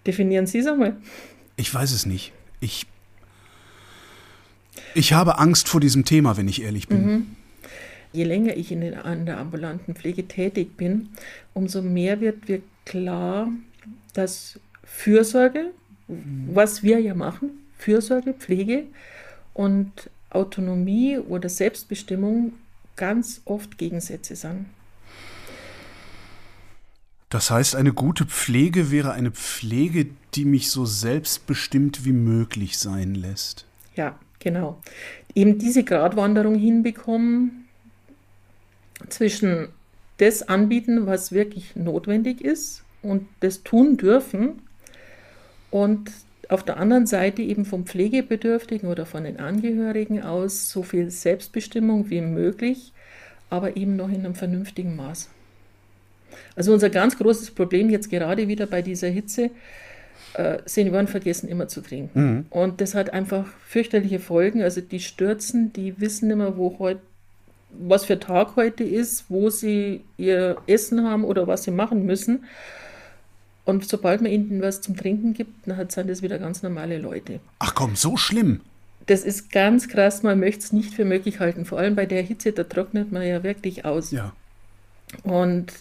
Definieren 0.06 0.46
Sie 0.46 0.58
es 0.58 0.66
einmal. 0.66 0.96
Ich 1.56 1.72
weiß 1.72 1.92
es 1.92 2.06
nicht. 2.06 2.32
Ich 2.60 2.86
ich 4.94 5.12
habe 5.12 5.38
Angst 5.38 5.68
vor 5.68 5.80
diesem 5.80 6.04
Thema, 6.06 6.38
wenn 6.38 6.48
ich 6.48 6.62
ehrlich 6.62 6.88
bin. 6.88 7.06
Mhm. 7.06 7.26
Je 8.12 8.24
länger 8.24 8.56
ich 8.56 8.72
in 8.72 8.80
der 8.80 9.04
ambulanten 9.04 9.94
Pflege 9.94 10.26
tätig 10.26 10.76
bin, 10.78 11.10
umso 11.52 11.82
mehr 11.82 12.20
wird 12.20 12.48
mir 12.48 12.62
klar, 12.86 13.48
dass 14.14 14.58
Fürsorge, 14.84 15.72
was 16.08 16.82
wir 16.82 16.98
ja 16.98 17.14
machen, 17.14 17.50
Fürsorge, 17.76 18.32
Pflege 18.32 18.84
und 19.52 19.90
Autonomie 20.30 21.18
oder 21.18 21.50
Selbstbestimmung 21.50 22.54
ganz 22.96 23.42
oft 23.44 23.78
Gegensätze 23.78 24.36
sind. 24.36 24.66
Das 27.28 27.50
heißt, 27.50 27.76
eine 27.76 27.92
gute 27.92 28.24
Pflege 28.24 28.90
wäre 28.90 29.12
eine 29.12 29.30
Pflege, 29.30 30.06
die 30.34 30.44
mich 30.44 30.70
so 30.70 30.86
selbstbestimmt 30.86 32.04
wie 32.04 32.12
möglich 32.12 32.78
sein 32.78 33.14
lässt. 33.14 33.66
Ja, 33.94 34.18
Genau. 34.46 34.80
Eben 35.34 35.58
diese 35.58 35.82
Gratwanderung 35.84 36.54
hinbekommen 36.54 37.66
zwischen 39.08 39.68
das 40.18 40.48
anbieten, 40.48 41.06
was 41.06 41.32
wirklich 41.32 41.76
notwendig 41.76 42.40
ist 42.42 42.84
und 43.02 43.26
das 43.40 43.62
tun 43.62 43.96
dürfen. 43.96 44.62
Und 45.70 46.12
auf 46.48 46.62
der 46.62 46.76
anderen 46.78 47.06
Seite 47.06 47.42
eben 47.42 47.64
vom 47.64 47.86
Pflegebedürftigen 47.86 48.88
oder 48.88 49.06
von 49.06 49.24
den 49.24 49.38
Angehörigen 49.38 50.22
aus 50.22 50.70
so 50.70 50.82
viel 50.82 51.10
Selbstbestimmung 51.10 52.10
wie 52.10 52.20
möglich, 52.20 52.92
aber 53.50 53.76
eben 53.76 53.96
noch 53.96 54.08
in 54.08 54.24
einem 54.24 54.34
vernünftigen 54.34 54.96
Maß. 54.96 55.30
Also 56.54 56.72
unser 56.72 56.90
ganz 56.90 57.16
großes 57.18 57.52
Problem 57.52 57.90
jetzt 57.90 58.10
gerade 58.10 58.48
wieder 58.48 58.66
bei 58.66 58.82
dieser 58.82 59.08
Hitze, 59.08 59.50
äh, 60.34 60.58
Senioren 60.64 61.06
vergessen 61.08 61.48
immer 61.48 61.68
zu 61.68 61.80
trinken. 61.80 62.20
Mhm. 62.20 62.46
Und 62.50 62.80
das 62.80 62.94
hat 62.94 63.12
einfach 63.12 63.46
fürchterliche 63.66 64.18
Folgen. 64.18 64.62
Also 64.62 64.80
die 64.80 65.00
stürzen, 65.00 65.72
die 65.72 66.00
wissen 66.00 66.30
immer, 66.30 66.56
wo 66.56 66.78
heute 66.78 67.00
was 67.78 68.04
für 68.04 68.18
Tag 68.18 68.56
heute 68.56 68.84
ist, 68.84 69.26
wo 69.28 69.50
sie 69.50 70.02
ihr 70.16 70.56
Essen 70.66 71.04
haben 71.04 71.24
oder 71.24 71.46
was 71.46 71.64
sie 71.64 71.70
machen 71.70 72.06
müssen. 72.06 72.44
Und 73.66 73.86
sobald 73.86 74.22
man 74.22 74.30
ihnen 74.30 74.62
was 74.62 74.80
zum 74.80 74.96
Trinken 74.96 75.34
gibt, 75.34 75.66
dann 75.66 75.90
sind 75.90 76.08
das 76.08 76.22
wieder 76.22 76.38
ganz 76.38 76.62
normale 76.62 76.98
Leute. 76.98 77.40
Ach 77.58 77.74
komm, 77.74 77.96
so 77.96 78.16
schlimm. 78.16 78.60
Das 79.06 79.22
ist 79.24 79.52
ganz 79.52 79.88
krass, 79.88 80.22
man 80.22 80.40
möchte 80.40 80.60
es 80.60 80.72
nicht 80.72 80.94
für 80.94 81.04
möglich 81.04 81.40
halten. 81.40 81.64
Vor 81.64 81.78
allem 81.78 81.96
bei 81.96 82.06
der 82.06 82.22
Hitze, 82.22 82.52
da 82.52 82.64
trocknet 82.64 83.12
man 83.12 83.26
ja 83.26 83.42
wirklich 83.42 83.84
aus. 83.84 84.12
Ja. 84.12 84.32
Und 85.24 85.72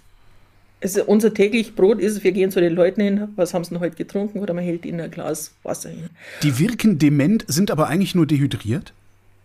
also 0.82 1.04
unser 1.06 1.34
täglich 1.34 1.76
Brot 1.76 2.00
ist, 2.00 2.24
wir 2.24 2.32
gehen 2.32 2.52
zu 2.52 2.60
den 2.60 2.74
Leuten 2.74 3.02
hin, 3.02 3.30
was 3.36 3.54
haben 3.54 3.64
sie 3.64 3.70
denn 3.70 3.80
heute 3.80 3.96
getrunken 3.96 4.40
oder 4.40 4.54
man 4.54 4.64
hält 4.64 4.86
ihnen 4.86 5.00
ein 5.00 5.12
Glas 5.12 5.54
Wasser 5.64 5.90
hin. 5.90 6.10
Die 6.44 6.60
wirken 6.60 7.00
dement, 7.00 7.46
sind 7.48 7.72
aber 7.72 7.88
eigentlich 7.88 8.16
nur 8.16 8.26
dehydriert? 8.26 8.94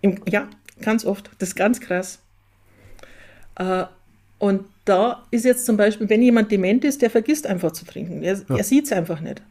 Im, 0.01 0.21
ja, 0.29 0.49
ganz 0.81 1.05
oft. 1.05 1.31
Das 1.39 1.51
ist 1.51 1.55
ganz 1.57 1.81
krass. 1.81 2.21
Äh, 3.57 3.85
und 4.41 4.65
da 4.87 5.23
ist 5.31 5.45
jetzt 5.45 5.67
zum 5.67 5.77
Beispiel, 5.77 6.09
wenn 6.09 6.23
jemand 6.23 6.51
dement 6.51 6.83
ist, 6.85 7.03
der 7.03 7.11
vergisst 7.11 7.47
einfach 7.47 7.73
zu 7.73 7.85
trinken. 7.85 8.23
Er, 8.23 8.37
ja. 8.49 8.57
er 8.57 8.65
sieht 8.65 8.87
es 8.87 8.93
einfach 8.93 9.21
nicht. 9.21 9.43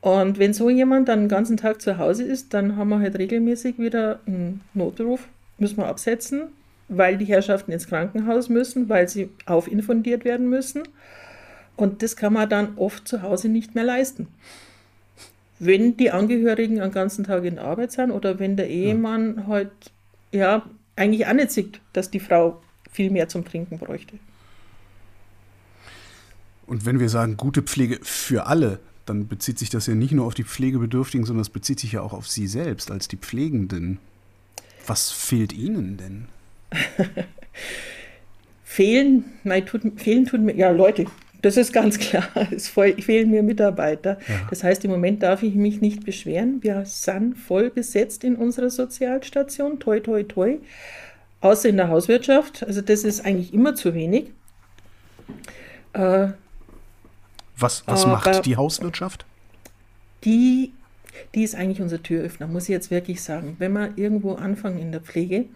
Und 0.00 0.38
wenn 0.38 0.54
so 0.54 0.70
jemand 0.70 1.08
dann 1.08 1.22
den 1.24 1.28
ganzen 1.28 1.56
Tag 1.56 1.82
zu 1.82 1.98
Hause 1.98 2.22
ist, 2.22 2.54
dann 2.54 2.76
haben 2.76 2.88
wir 2.88 3.00
halt 3.00 3.18
regelmäßig 3.18 3.78
wieder 3.78 4.20
einen 4.26 4.60
Notruf, 4.74 5.26
müssen 5.58 5.78
wir 5.78 5.86
absetzen, 5.86 6.44
weil 6.88 7.18
die 7.18 7.24
Herrschaften 7.24 7.72
ins 7.72 7.88
Krankenhaus 7.88 8.48
müssen, 8.48 8.88
weil 8.88 9.08
sie 9.08 9.28
aufinfundiert 9.44 10.24
werden 10.24 10.48
müssen. 10.48 10.84
Und 11.76 12.02
das 12.02 12.14
kann 12.14 12.32
man 12.32 12.48
dann 12.48 12.74
oft 12.76 13.08
zu 13.08 13.22
Hause 13.22 13.48
nicht 13.48 13.74
mehr 13.74 13.84
leisten. 13.84 14.28
Wenn 15.58 15.96
die 15.96 16.12
Angehörigen 16.12 16.76
den 16.76 16.92
ganzen 16.92 17.24
Tag 17.24 17.44
in 17.44 17.56
der 17.56 17.64
Arbeit 17.64 17.90
sind 17.90 18.12
oder 18.12 18.38
wenn 18.38 18.56
der 18.56 18.70
Ehemann 18.70 19.36
ja. 19.36 19.46
halt, 19.48 19.70
ja, 20.30 20.62
eigentlich 20.94 21.26
auch 21.26 21.32
nicht 21.32 21.50
sieht, 21.50 21.80
dass 21.92 22.10
die 22.10 22.20
Frau 22.20 22.60
viel 22.92 23.10
mehr 23.10 23.28
zum 23.28 23.44
Trinken 23.44 23.78
bräuchte. 23.78 24.18
Und 26.66 26.86
wenn 26.86 27.00
wir 27.00 27.08
sagen, 27.08 27.36
gute 27.36 27.62
Pflege 27.62 27.98
für 28.02 28.46
alle, 28.46 28.78
dann 29.06 29.26
bezieht 29.26 29.58
sich 29.58 29.70
das 29.70 29.86
ja 29.86 29.94
nicht 29.94 30.12
nur 30.12 30.26
auf 30.26 30.34
die 30.34 30.44
Pflegebedürftigen, 30.44 31.26
sondern 31.26 31.42
es 31.42 31.50
bezieht 31.50 31.80
sich 31.80 31.92
ja 31.92 32.02
auch 32.02 32.12
auf 32.12 32.28
Sie 32.28 32.46
selbst 32.46 32.90
als 32.90 33.08
die 33.08 33.16
Pflegenden. 33.16 33.98
Was 34.86 35.10
fehlt 35.10 35.52
Ihnen 35.52 35.96
denn? 35.96 36.28
fehlen, 38.64 39.24
nein, 39.42 39.66
tut, 39.66 39.82
fehlen 39.96 40.24
tut 40.24 40.40
mir, 40.40 40.54
ja 40.54 40.70
Leute, 40.70 41.06
das 41.42 41.56
ist 41.56 41.72
ganz 41.72 41.98
klar. 41.98 42.28
Es 42.52 42.68
fehlen 42.68 43.30
mir 43.30 43.42
Mitarbeiter. 43.42 44.18
Ja. 44.28 44.46
Das 44.48 44.62
heißt, 44.62 44.84
im 44.84 44.92
Moment 44.92 45.24
darf 45.24 45.42
ich 45.42 45.54
mich 45.56 45.80
nicht 45.80 46.04
beschweren. 46.04 46.62
Wir 46.62 46.84
sind 46.86 47.36
voll 47.36 47.70
besetzt 47.70 48.22
in 48.22 48.36
unserer 48.36 48.70
Sozialstation. 48.70 49.80
Toi, 49.80 50.00
toi, 50.00 50.22
toi 50.22 50.58
außer 51.42 51.68
in 51.68 51.76
der 51.76 51.88
Hauswirtschaft. 51.88 52.62
Also 52.62 52.80
das 52.80 53.04
ist 53.04 53.24
eigentlich 53.24 53.52
immer 53.52 53.74
zu 53.74 53.94
wenig. 53.94 54.30
Äh, 55.92 56.28
was 57.58 57.84
was 57.86 58.06
macht 58.06 58.46
die 58.46 58.56
Hauswirtschaft? 58.56 59.26
Die, 60.24 60.72
die 61.34 61.42
ist 61.42 61.54
eigentlich 61.54 61.82
unser 61.82 62.02
Türöffner, 62.02 62.46
muss 62.46 62.64
ich 62.64 62.70
jetzt 62.70 62.90
wirklich 62.90 63.22
sagen. 63.22 63.56
Wenn 63.58 63.72
wir 63.72 63.92
irgendwo 63.96 64.34
anfangen 64.34 64.78
in 64.78 64.92
der 64.92 65.00
Pflege, 65.00 65.46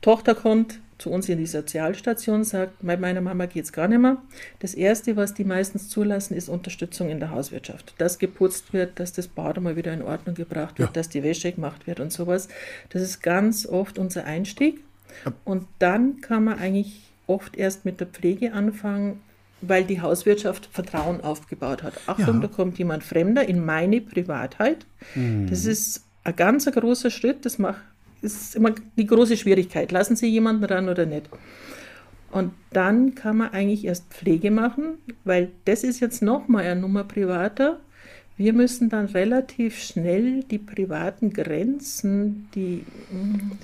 Tochter 0.00 0.34
kommt, 0.34 0.80
zu 1.04 1.10
uns 1.10 1.28
in 1.28 1.36
die 1.36 1.46
Sozialstation, 1.46 2.44
sagt, 2.44 2.76
bei 2.80 2.96
meiner 2.96 3.20
Mama 3.20 3.44
geht 3.44 3.64
es 3.64 3.72
gar 3.74 3.88
nicht 3.88 4.00
mehr. 4.00 4.16
Das 4.60 4.72
Erste, 4.72 5.16
was 5.16 5.34
die 5.34 5.44
meistens 5.44 5.90
zulassen, 5.90 6.34
ist 6.34 6.48
Unterstützung 6.48 7.10
in 7.10 7.20
der 7.20 7.30
Hauswirtschaft. 7.30 7.94
Dass 7.98 8.18
geputzt 8.18 8.72
wird, 8.72 8.98
dass 8.98 9.12
das 9.12 9.28
Bad 9.28 9.60
mal 9.60 9.76
wieder 9.76 9.92
in 9.92 10.00
Ordnung 10.00 10.34
gebracht 10.34 10.78
wird, 10.78 10.88
ja. 10.88 10.92
dass 10.94 11.10
die 11.10 11.22
Wäsche 11.22 11.52
gemacht 11.52 11.86
wird 11.86 12.00
und 12.00 12.10
sowas. 12.10 12.48
Das 12.88 13.02
ist 13.02 13.22
ganz 13.22 13.66
oft 13.66 13.98
unser 13.98 14.24
Einstieg. 14.24 14.82
Und 15.44 15.66
dann 15.78 16.22
kann 16.22 16.44
man 16.44 16.58
eigentlich 16.58 17.02
oft 17.26 17.54
erst 17.54 17.84
mit 17.84 18.00
der 18.00 18.06
Pflege 18.06 18.54
anfangen, 18.54 19.20
weil 19.60 19.84
die 19.84 20.00
Hauswirtschaft 20.00 20.70
Vertrauen 20.72 21.20
aufgebaut 21.20 21.82
hat. 21.82 21.92
Achtung, 22.06 22.36
ja. 22.36 22.40
da 22.40 22.48
kommt 22.48 22.78
jemand 22.78 23.04
Fremder 23.04 23.46
in 23.46 23.62
meine 23.62 24.00
Privatheit. 24.00 24.86
Mhm. 25.14 25.48
Das 25.50 25.66
ist 25.66 26.02
ein 26.24 26.34
ganz 26.34 26.64
großer 26.64 27.10
Schritt. 27.10 27.44
Das 27.44 27.58
macht 27.58 27.82
ist 28.24 28.56
immer 28.56 28.74
die 28.96 29.06
große 29.06 29.36
Schwierigkeit. 29.36 29.92
Lassen 29.92 30.16
Sie 30.16 30.28
jemanden 30.28 30.64
ran 30.64 30.88
oder 30.88 31.06
nicht? 31.06 31.28
Und 32.30 32.52
dann 32.72 33.14
kann 33.14 33.36
man 33.36 33.52
eigentlich 33.52 33.84
erst 33.84 34.12
Pflege 34.12 34.50
machen, 34.50 34.98
weil 35.22 35.52
das 35.66 35.84
ist 35.84 36.00
jetzt 36.00 36.20
nochmal 36.20 36.64
eine 36.64 36.80
Nummer 36.80 37.04
privater. 37.04 37.78
Wir 38.36 38.52
müssen 38.52 38.88
dann 38.88 39.06
relativ 39.06 39.78
schnell 39.78 40.42
die 40.42 40.58
privaten 40.58 41.32
Grenzen, 41.32 42.48
die, 42.56 42.84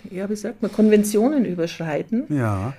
ja, 0.09 0.31
wie 0.31 0.37
sagt 0.37 0.62
man, 0.62 0.71
Konventionen 0.71 1.45
überschreiten. 1.45 2.26
Ja. 2.29 2.75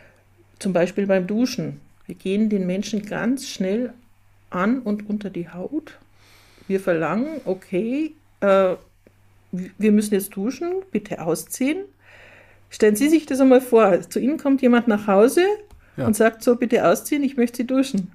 Zum 0.59 0.71
Beispiel 0.71 1.07
beim 1.07 1.27
Duschen. 1.27 1.81
Wir 2.05 2.15
gehen 2.15 2.49
den 2.49 2.65
Menschen 2.65 3.05
ganz 3.05 3.47
schnell 3.47 3.91
an 4.49 4.79
und 4.79 5.09
unter 5.09 5.29
die 5.29 5.49
Haut. 5.49 5.97
Wir 6.67 6.79
verlangen, 6.79 7.41
okay, 7.43 8.13
äh, 8.39 8.75
wir 9.51 9.91
müssen 9.91 10.13
jetzt 10.13 10.35
duschen, 10.35 10.71
bitte 10.91 11.21
ausziehen. 11.21 11.83
Stellen 12.69 12.95
Sie 12.95 13.09
sich 13.09 13.25
das 13.25 13.39
einmal 13.41 13.61
vor. 13.61 14.01
Zu 14.09 14.19
Ihnen 14.19 14.37
kommt 14.37 14.61
jemand 14.61 14.87
nach 14.87 15.07
Hause 15.07 15.43
ja. 15.97 16.05
und 16.05 16.15
sagt 16.15 16.43
so, 16.43 16.55
bitte 16.55 16.87
ausziehen, 16.87 17.23
ich 17.23 17.37
möchte 17.37 17.57
Sie 17.57 17.67
duschen. 17.67 18.11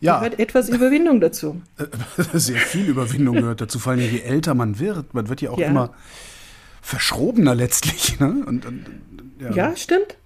Ja. 0.00 0.18
Gehört 0.18 0.38
etwas 0.38 0.68
Überwindung 0.68 1.20
dazu. 1.20 1.62
Sehr 2.32 2.58
viel 2.58 2.88
Überwindung 2.88 3.36
gehört 3.36 3.60
dazu, 3.60 3.78
vor 3.78 3.92
allem 3.92 4.00
je 4.00 4.20
älter 4.20 4.54
man 4.54 4.78
wird. 4.78 5.14
Man 5.14 5.28
wird 5.28 5.40
ja 5.40 5.50
auch 5.50 5.58
ja. 5.58 5.68
immer 5.68 5.94
verschrobener 6.82 7.54
letztlich. 7.54 8.18
Ne? 8.20 8.44
Und, 8.46 8.66
und, 8.66 8.86
ja. 9.40 9.52
ja. 9.52 9.76
stimmt. 9.76 10.16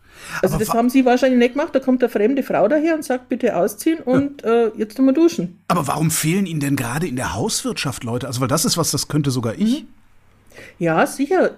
Also 0.43 0.57
aber 0.57 0.65
das 0.65 0.75
haben 0.75 0.91
Sie 0.91 1.05
wahrscheinlich 1.05 1.39
nicht 1.39 1.53
gemacht. 1.53 1.75
Da 1.75 1.81
kommt 1.81 2.03
eine 2.03 2.11
fremde 2.11 2.43
Frau 2.43 2.67
daher 2.67 2.95
und 2.95 3.05
sagt, 3.05 3.29
bitte 3.29 3.57
ausziehen 3.57 4.01
und 4.01 4.43
ja. 4.43 4.67
äh, 4.67 4.73
jetzt 4.77 4.99
mal 4.99 5.15
duschen. 5.15 5.61
Aber 5.69 5.87
warum 5.87 6.11
fehlen 6.11 6.47
Ihnen 6.47 6.61
denn 6.61 6.77
gerade 6.77 7.07
in 7.07 7.17
der 7.17 7.35
Hauswirtschaft 7.35 8.05
Leute? 8.05 8.27
Also 8.27 8.41
weil 8.41 8.49
das 8.49 8.65
ist 8.65 8.77
was, 8.77 8.91
das 8.91 9.09
könnte 9.09 9.31
sogar 9.31 9.55
ich. 9.55 9.83
Mhm. 9.83 9.89
Ja, 10.79 11.07
sicher. 11.07 11.55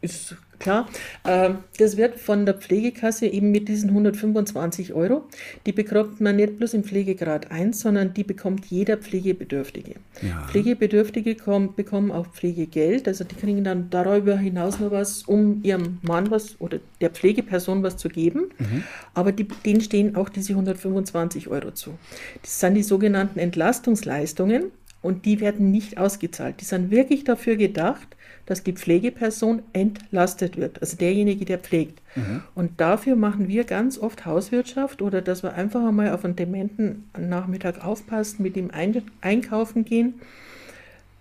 Ist 0.00 0.36
klar. 0.58 0.88
Ähm, 1.24 1.58
das 1.78 1.96
wird 1.96 2.18
von 2.18 2.46
der 2.46 2.54
Pflegekasse 2.54 3.26
eben 3.26 3.50
mit 3.50 3.68
diesen 3.68 3.90
125 3.90 4.94
Euro, 4.94 5.24
die 5.66 5.72
bekommt 5.72 6.20
man 6.20 6.36
nicht 6.36 6.56
bloß 6.58 6.74
im 6.74 6.84
Pflegegrad 6.84 7.50
1, 7.50 7.80
sondern 7.80 8.14
die 8.14 8.24
bekommt 8.24 8.66
jeder 8.66 8.96
Pflegebedürftige. 8.96 9.96
Ja. 10.22 10.46
Pflegebedürftige 10.48 11.34
kommen, 11.34 11.74
bekommen 11.74 12.10
auch 12.10 12.26
Pflegegeld, 12.28 13.06
also 13.06 13.24
die 13.24 13.34
kriegen 13.34 13.62
dann 13.64 13.90
darüber 13.90 14.36
hinaus 14.36 14.80
noch 14.80 14.90
was, 14.90 15.22
um 15.22 15.62
ihrem 15.62 15.98
Mann 16.02 16.30
was 16.30 16.60
oder 16.60 16.78
der 17.00 17.10
Pflegeperson 17.10 17.82
was 17.82 17.96
zu 17.96 18.08
geben. 18.08 18.50
Mhm. 18.58 18.84
Aber 19.12 19.32
die, 19.32 19.46
denen 19.64 19.80
stehen 19.80 20.16
auch 20.16 20.28
diese 20.28 20.52
125 20.52 21.48
Euro 21.48 21.72
zu. 21.72 21.98
Das 22.42 22.60
sind 22.60 22.74
die 22.74 22.82
sogenannten 22.82 23.38
Entlastungsleistungen 23.38 24.72
und 25.02 25.26
die 25.26 25.40
werden 25.40 25.70
nicht 25.70 25.98
ausgezahlt. 25.98 26.56
Die 26.60 26.64
sind 26.64 26.90
wirklich 26.90 27.24
dafür 27.24 27.56
gedacht, 27.56 28.08
dass 28.46 28.62
die 28.62 28.72
Pflegeperson 28.72 29.62
entlastet 29.72 30.56
wird, 30.56 30.80
also 30.80 30.96
derjenige, 30.96 31.44
der 31.44 31.58
pflegt. 31.58 32.00
Mhm. 32.14 32.42
Und 32.54 32.80
dafür 32.80 33.16
machen 33.16 33.48
wir 33.48 33.64
ganz 33.64 33.98
oft 33.98 34.26
Hauswirtschaft 34.26 35.02
oder 35.02 35.22
dass 35.22 35.42
wir 35.42 35.54
einfach 35.54 35.86
einmal 35.86 36.12
auf 36.12 36.24
einen 36.24 36.36
Dementen 36.36 37.04
Nachmittag 37.18 37.84
aufpassen, 37.84 38.42
mit 38.42 38.56
ihm 38.56 38.70
ein 38.72 39.02
einkaufen 39.20 39.84
gehen. 39.84 40.14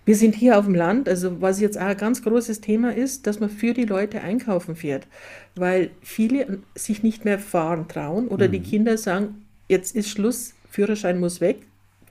Wir 0.06 0.18
sind 0.18 0.36
hier 0.36 0.58
auf 0.58 0.66
dem 0.66 0.76
Land, 0.76 1.08
also 1.08 1.42
was 1.42 1.62
jetzt 1.62 1.78
auch 1.78 1.84
ein 1.86 1.98
ganz 1.98 2.24
großes 2.24 2.60
Thema 2.60 2.94
ist, 2.94 3.26
dass 3.26 3.40
man 3.40 3.50
für 3.50 3.74
die 3.74 3.86
Leute 3.86 4.20
einkaufen 4.20 4.76
fährt, 4.76 5.08
weil 5.56 5.92
viele 6.02 6.60
sich 6.76 7.04
nicht 7.04 7.24
mehr 7.24 7.40
fahren 7.40 7.88
trauen 7.88 8.28
oder 8.28 8.48
mhm. 8.50 8.52
die 8.52 8.60
Kinder 8.60 8.98
sagen, 8.98 9.46
jetzt 9.70 9.96
ist 9.96 10.10
Schluss, 10.10 10.56
Führerschein 10.70 11.20
muss 11.20 11.40
weg. 11.40 11.60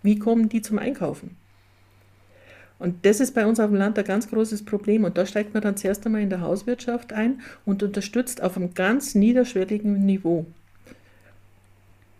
Wie 0.02 0.18
kommen 0.18 0.48
die 0.48 0.62
zum 0.62 0.78
Einkaufen? 0.78 1.36
Und 2.82 3.06
das 3.06 3.20
ist 3.20 3.32
bei 3.32 3.46
uns 3.46 3.60
auf 3.60 3.70
dem 3.70 3.76
Land 3.76 3.96
ein 3.96 4.04
ganz 4.04 4.28
großes 4.28 4.64
Problem. 4.64 5.04
Und 5.04 5.16
da 5.16 5.24
steigt 5.24 5.54
man 5.54 5.62
dann 5.62 5.76
zuerst 5.76 6.04
einmal 6.04 6.20
in 6.20 6.30
der 6.30 6.40
Hauswirtschaft 6.40 7.12
ein 7.12 7.40
und 7.64 7.84
unterstützt 7.84 8.42
auf 8.42 8.56
einem 8.56 8.74
ganz 8.74 9.14
niederschwelligen 9.14 10.04
Niveau. 10.04 10.46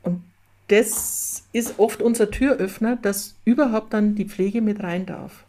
Und 0.04 0.23
das 0.69 1.42
ist 1.52 1.81
oft 1.81 2.00
unser 2.00 2.31
Türöffner, 2.31 2.95
dass 2.95 3.35
überhaupt 3.45 3.92
dann 3.92 4.14
die 4.14 4.25
Pflege 4.25 4.61
mit 4.62 4.81
rein 4.85 5.04
darf. 5.04 5.42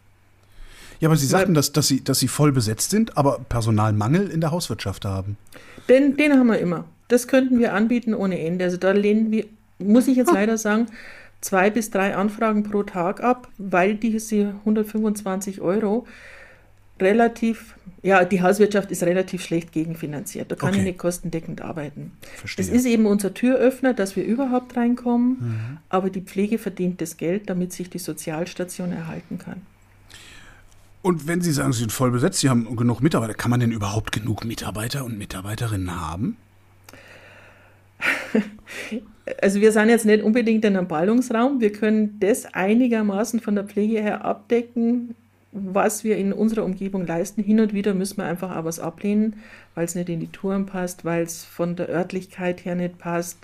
Ja, 0.98 1.08
aber 1.08 1.16
Sie 1.16 1.26
sagten, 1.26 1.54
dass, 1.54 1.70
dass, 1.70 1.86
Sie, 1.86 2.02
dass 2.02 2.18
Sie 2.18 2.26
voll 2.26 2.50
besetzt 2.50 2.90
sind, 2.90 3.16
aber 3.16 3.38
Personalmangel 3.48 4.28
in 4.30 4.40
der 4.40 4.50
Hauswirtschaft 4.50 5.04
haben. 5.04 5.36
Den, 5.88 6.16
den 6.16 6.32
haben 6.32 6.48
wir 6.48 6.58
immer. 6.58 6.86
das 7.06 7.28
könnten 7.28 7.60
wir 7.60 7.72
anbieten 7.72 8.14
ohne 8.14 8.40
Ende. 8.40 8.64
Also 8.64 8.78
da 8.78 8.90
lehnen 8.90 9.30
wir, 9.30 9.44
muss 9.78 10.08
ich 10.08 10.16
jetzt 10.16 10.32
leider 10.32 10.58
sagen, 10.58 10.86
zwei 11.44 11.68
bis 11.68 11.90
drei 11.90 12.16
Anfragen 12.16 12.62
pro 12.62 12.84
Tag 12.84 13.22
ab, 13.22 13.48
weil 13.58 13.96
diese 13.96 14.54
125 14.60 15.60
Euro 15.60 16.06
relativ, 16.98 17.74
ja, 18.02 18.24
die 18.24 18.40
Hauswirtschaft 18.40 18.90
ist 18.90 19.02
relativ 19.02 19.44
schlecht 19.44 19.70
gegenfinanziert. 19.72 20.50
Da 20.50 20.56
kann 20.56 20.70
okay. 20.70 20.78
ich 20.78 20.84
nicht 20.84 20.98
kostendeckend 20.98 21.60
arbeiten. 21.60 22.12
Verstehe. 22.36 22.64
Es 22.64 22.70
ist 22.70 22.86
eben 22.86 23.04
unser 23.04 23.34
Türöffner, 23.34 23.92
dass 23.92 24.16
wir 24.16 24.24
überhaupt 24.24 24.74
reinkommen, 24.74 25.28
mhm. 25.28 25.78
aber 25.90 26.08
die 26.08 26.22
Pflege 26.22 26.56
verdient 26.56 27.02
das 27.02 27.18
Geld, 27.18 27.50
damit 27.50 27.74
sich 27.74 27.90
die 27.90 27.98
Sozialstation 27.98 28.92
erhalten 28.92 29.38
kann. 29.38 29.60
Und 31.02 31.26
wenn 31.26 31.42
Sie 31.42 31.52
sagen, 31.52 31.74
Sie 31.74 31.80
sind 31.80 31.92
voll 31.92 32.10
besetzt, 32.10 32.40
Sie 32.40 32.48
haben 32.48 32.74
genug 32.74 33.02
Mitarbeiter, 33.02 33.34
kann 33.34 33.50
man 33.50 33.60
denn 33.60 33.70
überhaupt 33.72 34.12
genug 34.12 34.46
Mitarbeiter 34.46 35.04
und 35.04 35.18
Mitarbeiterinnen 35.18 36.00
haben? 36.00 36.38
Also 39.40 39.60
wir 39.60 39.72
sind 39.72 39.88
jetzt 39.88 40.04
nicht 40.04 40.22
unbedingt 40.22 40.64
in 40.64 40.76
einem 40.76 40.86
Ballungsraum. 40.86 41.60
Wir 41.60 41.72
können 41.72 42.18
das 42.20 42.46
einigermaßen 42.52 43.40
von 43.40 43.54
der 43.54 43.64
Pflege 43.64 44.02
her 44.02 44.24
abdecken, 44.24 45.14
was 45.52 46.04
wir 46.04 46.16
in 46.18 46.32
unserer 46.32 46.64
Umgebung 46.64 47.06
leisten. 47.06 47.42
Hin 47.42 47.60
und 47.60 47.72
wieder 47.72 47.94
müssen 47.94 48.18
wir 48.18 48.24
einfach 48.24 48.54
auch 48.54 48.64
was 48.64 48.80
ablehnen, 48.80 49.36
weil 49.74 49.84
es 49.84 49.94
nicht 49.94 50.08
in 50.08 50.20
die 50.20 50.28
Touren 50.28 50.66
passt, 50.66 51.04
weil 51.04 51.22
es 51.22 51.44
von 51.44 51.76
der 51.76 51.88
Örtlichkeit 51.88 52.64
her 52.64 52.74
nicht 52.74 52.98
passt. 52.98 53.38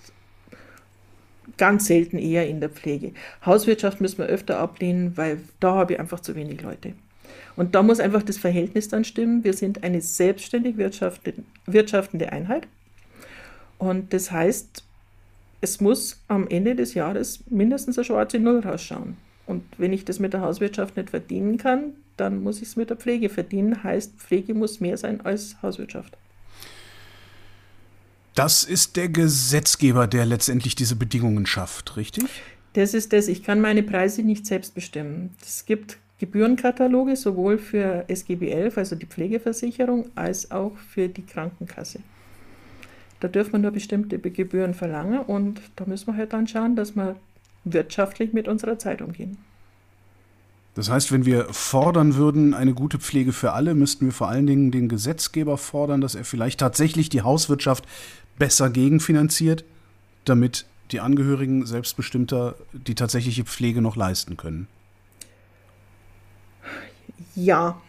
Ganz 1.57 1.87
selten 1.87 2.17
eher 2.19 2.47
in 2.47 2.59
der 2.59 2.69
Pflege. 2.69 3.13
Hauswirtschaft 3.45 4.01
müssen 4.01 4.19
wir 4.19 4.27
öfter 4.27 4.59
ablehnen, 4.59 5.17
weil 5.17 5.39
da 5.59 5.73
habe 5.73 5.93
ich 5.93 5.99
einfach 5.99 6.19
zu 6.19 6.35
wenig 6.35 6.61
Leute. 6.61 6.93
Und 7.55 7.73
da 7.75 7.81
muss 7.81 7.99
einfach 7.99 8.23
das 8.23 8.37
Verhältnis 8.37 8.87
dann 8.87 9.03
stimmen. 9.03 9.43
Wir 9.43 9.53
sind 9.53 9.83
eine 9.83 10.01
selbstständig 10.01 10.77
wirtschaftende 10.77 12.31
Einheit. 12.31 12.67
Und 13.77 14.13
das 14.13 14.31
heißt, 14.31 14.83
es 15.61 15.79
muss 15.79 16.19
am 16.27 16.47
Ende 16.47 16.75
des 16.75 16.95
Jahres 16.95 17.43
mindestens 17.49 17.97
eine 17.97 18.05
schwarze 18.05 18.39
Null 18.39 18.59
rausschauen. 18.59 19.17
Und 19.45 19.63
wenn 19.77 19.93
ich 19.93 20.05
das 20.05 20.19
mit 20.19 20.33
der 20.33 20.41
Hauswirtschaft 20.41 20.97
nicht 20.97 21.11
verdienen 21.11 21.57
kann, 21.57 21.93
dann 22.17 22.43
muss 22.43 22.61
ich 22.61 22.69
es 22.69 22.75
mit 22.75 22.89
der 22.89 22.97
Pflege 22.97 23.29
verdienen. 23.29 23.83
Heißt, 23.83 24.13
Pflege 24.17 24.53
muss 24.53 24.79
mehr 24.79 24.97
sein 24.97 25.21
als 25.21 25.61
Hauswirtschaft. 25.61 26.17
Das 28.33 28.63
ist 28.63 28.95
der 28.95 29.09
Gesetzgeber, 29.09 30.07
der 30.07 30.25
letztendlich 30.25 30.75
diese 30.75 30.95
Bedingungen 30.95 31.45
schafft, 31.45 31.97
richtig? 31.97 32.23
Das 32.73 32.93
ist 32.93 33.11
das. 33.11 33.27
Ich 33.27 33.43
kann 33.43 33.59
meine 33.59 33.83
Preise 33.83 34.23
nicht 34.23 34.45
selbst 34.45 34.73
bestimmen. 34.73 35.35
Es 35.41 35.65
gibt 35.65 35.97
Gebührenkataloge 36.19 37.15
sowohl 37.17 37.57
für 37.57 38.05
SGB 38.07 38.51
11, 38.51 38.77
also 38.77 38.95
die 38.95 39.05
Pflegeversicherung, 39.05 40.09
als 40.15 40.49
auch 40.49 40.77
für 40.77 41.09
die 41.09 41.25
Krankenkasse. 41.25 41.99
Da 43.21 43.27
dürfen 43.27 43.53
wir 43.53 43.59
nur 43.59 43.71
bestimmte 43.71 44.19
Gebühren 44.19 44.73
verlangen 44.73 45.19
und 45.19 45.61
da 45.75 45.85
müssen 45.85 46.07
wir 46.07 46.17
halt 46.17 46.33
dann 46.33 46.47
schauen, 46.47 46.75
dass 46.75 46.95
wir 46.95 47.15
wirtschaftlich 47.63 48.33
mit 48.33 48.47
unserer 48.47 48.79
Zeit 48.79 49.01
umgehen. 49.01 49.37
Das 50.73 50.89
heißt, 50.89 51.11
wenn 51.11 51.25
wir 51.25 51.53
fordern 51.53 52.15
würden, 52.15 52.53
eine 52.53 52.73
gute 52.73 52.97
Pflege 52.97 53.31
für 53.31 53.53
alle, 53.53 53.75
müssten 53.75 54.05
wir 54.05 54.13
vor 54.13 54.29
allen 54.29 54.47
Dingen 54.47 54.71
den 54.71 54.89
Gesetzgeber 54.89 55.57
fordern, 55.57 56.01
dass 56.01 56.15
er 56.15 56.25
vielleicht 56.25 56.59
tatsächlich 56.59 57.09
die 57.09 57.21
Hauswirtschaft 57.21 57.85
besser 58.39 58.71
gegenfinanziert, 58.71 59.65
damit 60.25 60.65
die 60.91 60.99
Angehörigen 60.99 61.65
selbstbestimmter 61.65 62.55
die 62.73 62.95
tatsächliche 62.95 63.43
Pflege 63.43 63.81
noch 63.81 63.95
leisten 63.95 64.35
können. 64.35 64.67
Ja. 67.35 67.79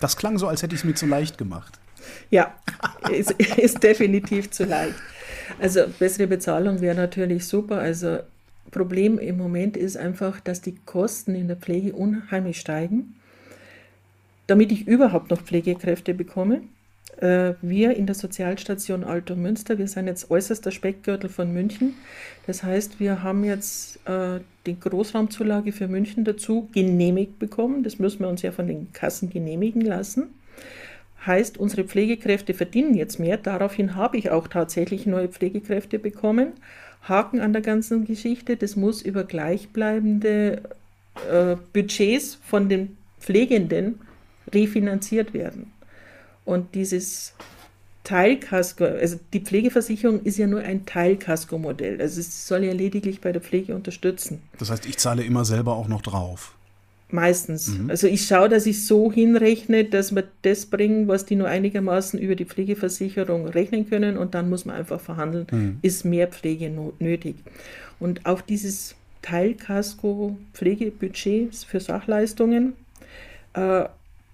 Das 0.00 0.16
klang 0.16 0.36
so, 0.36 0.48
als 0.48 0.62
hätte 0.62 0.74
ich 0.74 0.82
es 0.82 0.84
mir 0.84 0.94
zu 0.94 1.06
leicht 1.06 1.38
gemacht. 1.38 1.77
Ja, 2.30 2.54
ist, 3.10 3.32
ist 3.56 3.82
definitiv 3.82 4.50
zu 4.50 4.64
leicht. 4.64 4.94
Also 5.58 5.82
bessere 5.98 6.26
Bezahlung 6.26 6.80
wäre 6.80 6.96
natürlich 6.96 7.46
super. 7.46 7.78
Also 7.78 8.18
Problem 8.70 9.18
im 9.18 9.36
Moment 9.36 9.76
ist 9.76 9.96
einfach, 9.96 10.40
dass 10.40 10.60
die 10.60 10.76
Kosten 10.84 11.34
in 11.34 11.48
der 11.48 11.56
Pflege 11.56 11.92
unheimlich 11.92 12.60
steigen. 12.60 13.14
Damit 14.46 14.72
ich 14.72 14.86
überhaupt 14.86 15.30
noch 15.30 15.42
Pflegekräfte 15.42 16.14
bekomme, 16.14 16.62
äh, 17.18 17.54
wir 17.60 17.96
in 17.96 18.06
der 18.06 18.14
Sozialstation 18.14 19.04
Alto 19.04 19.34
Münster, 19.36 19.78
wir 19.78 19.88
sind 19.88 20.06
jetzt 20.06 20.30
äußerster 20.30 20.70
Speckgürtel 20.70 21.28
von 21.28 21.52
München. 21.52 21.94
Das 22.46 22.62
heißt, 22.62 23.00
wir 23.00 23.22
haben 23.22 23.44
jetzt 23.44 23.98
äh, 24.06 24.40
die 24.66 24.78
Großraumzulage 24.78 25.72
für 25.72 25.88
München 25.88 26.24
dazu 26.24 26.68
genehmigt 26.72 27.38
bekommen. 27.38 27.82
Das 27.82 27.98
müssen 27.98 28.20
wir 28.20 28.28
uns 28.28 28.42
ja 28.42 28.52
von 28.52 28.66
den 28.66 28.92
Kassen 28.92 29.30
genehmigen 29.30 29.82
lassen. 29.82 30.28
Heißt, 31.26 31.58
unsere 31.58 31.84
Pflegekräfte 31.84 32.54
verdienen 32.54 32.94
jetzt 32.94 33.18
mehr. 33.18 33.36
Daraufhin 33.36 33.96
habe 33.96 34.16
ich 34.16 34.30
auch 34.30 34.48
tatsächlich 34.48 35.06
neue 35.06 35.28
Pflegekräfte 35.28 35.98
bekommen. 35.98 36.52
Haken 37.02 37.40
an 37.40 37.52
der 37.52 37.62
ganzen 37.62 38.04
Geschichte, 38.04 38.56
das 38.56 38.76
muss 38.76 39.02
über 39.02 39.24
gleichbleibende 39.24 40.62
äh, 41.30 41.56
Budgets 41.72 42.38
von 42.44 42.68
den 42.68 42.96
Pflegenden 43.18 44.00
refinanziert 44.52 45.34
werden. 45.34 45.72
Und 46.44 46.74
dieses 46.74 47.34
Teilkasko, 48.04 48.84
also 48.84 49.18
die 49.32 49.40
Pflegeversicherung 49.40 50.22
ist 50.22 50.38
ja 50.38 50.46
nur 50.46 50.60
ein 50.60 50.86
Teilkasko-Modell. 50.86 52.00
Also 52.00 52.20
es 52.20 52.46
soll 52.48 52.64
ja 52.64 52.72
lediglich 52.72 53.20
bei 53.20 53.32
der 53.32 53.42
Pflege 53.42 53.74
unterstützen. 53.74 54.40
Das 54.58 54.70
heißt, 54.70 54.86
ich 54.86 54.96
zahle 54.96 55.24
immer 55.24 55.44
selber 55.44 55.76
auch 55.76 55.88
noch 55.88 56.00
drauf. 56.00 56.54
Meistens. 57.10 57.68
Mhm. 57.68 57.88
Also 57.88 58.06
ich 58.06 58.26
schaue, 58.26 58.50
dass 58.50 58.66
ich 58.66 58.86
so 58.86 59.10
hinrechne, 59.10 59.84
dass 59.84 60.14
wir 60.14 60.24
das 60.42 60.66
bringen, 60.66 61.08
was 61.08 61.24
die 61.24 61.36
nur 61.36 61.48
einigermaßen 61.48 62.20
über 62.20 62.34
die 62.34 62.44
Pflegeversicherung 62.44 63.48
rechnen 63.48 63.88
können 63.88 64.18
und 64.18 64.34
dann 64.34 64.50
muss 64.50 64.66
man 64.66 64.76
einfach 64.76 65.00
verhandeln, 65.00 65.46
mhm. 65.50 65.78
ist 65.80 66.04
mehr 66.04 66.28
Pflege 66.28 66.70
nötig. 66.98 67.36
Und 67.98 68.26
auch 68.26 68.42
dieses 68.42 68.94
Teilkasko-Pflegebudget 69.22 71.54
für 71.54 71.80
Sachleistungen, 71.80 72.74
äh, 73.54 73.84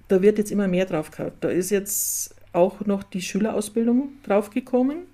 da 0.09 0.23
wird 0.23 0.39
jetzt 0.39 0.51
immer 0.51 0.67
mehr 0.67 0.87
drauf 0.87 1.13
gehabt. 1.13 1.45
Da 1.45 1.51
ist 1.51 1.71
jetzt 1.71 2.35
auch 2.53 2.85
noch 2.87 3.05
die 3.05 3.23
Schülerausbildung 3.23 4.09
draufgekommen. 4.25 5.05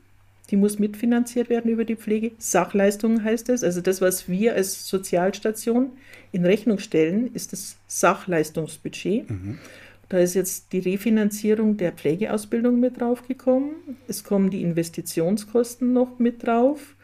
Die 0.50 0.56
muss 0.56 0.78
mitfinanziert 0.78 1.48
werden 1.48 1.70
über 1.70 1.84
die 1.84 1.96
Pflege. 1.96 2.32
Sachleistungen 2.38 3.22
heißt 3.22 3.48
es. 3.50 3.62
Also 3.62 3.80
das, 3.80 4.00
was 4.00 4.28
wir 4.28 4.54
als 4.54 4.88
Sozialstation 4.88 5.92
in 6.32 6.44
Rechnung 6.44 6.78
stellen, 6.78 7.32
ist 7.34 7.52
das 7.52 7.76
Sachleistungsbudget. 7.86 9.30
Mhm. 9.30 9.58
Da 10.08 10.18
ist 10.18 10.34
jetzt 10.34 10.72
die 10.72 10.80
Refinanzierung 10.80 11.76
der 11.76 11.92
Pflegeausbildung 11.92 12.80
mit 12.80 13.00
draufgekommen. 13.00 13.70
Es 14.08 14.24
kommen 14.24 14.50
die 14.50 14.62
Investitionskosten 14.62 15.92
noch 15.92 16.18
mit 16.18 16.44
drauf. 16.44 16.96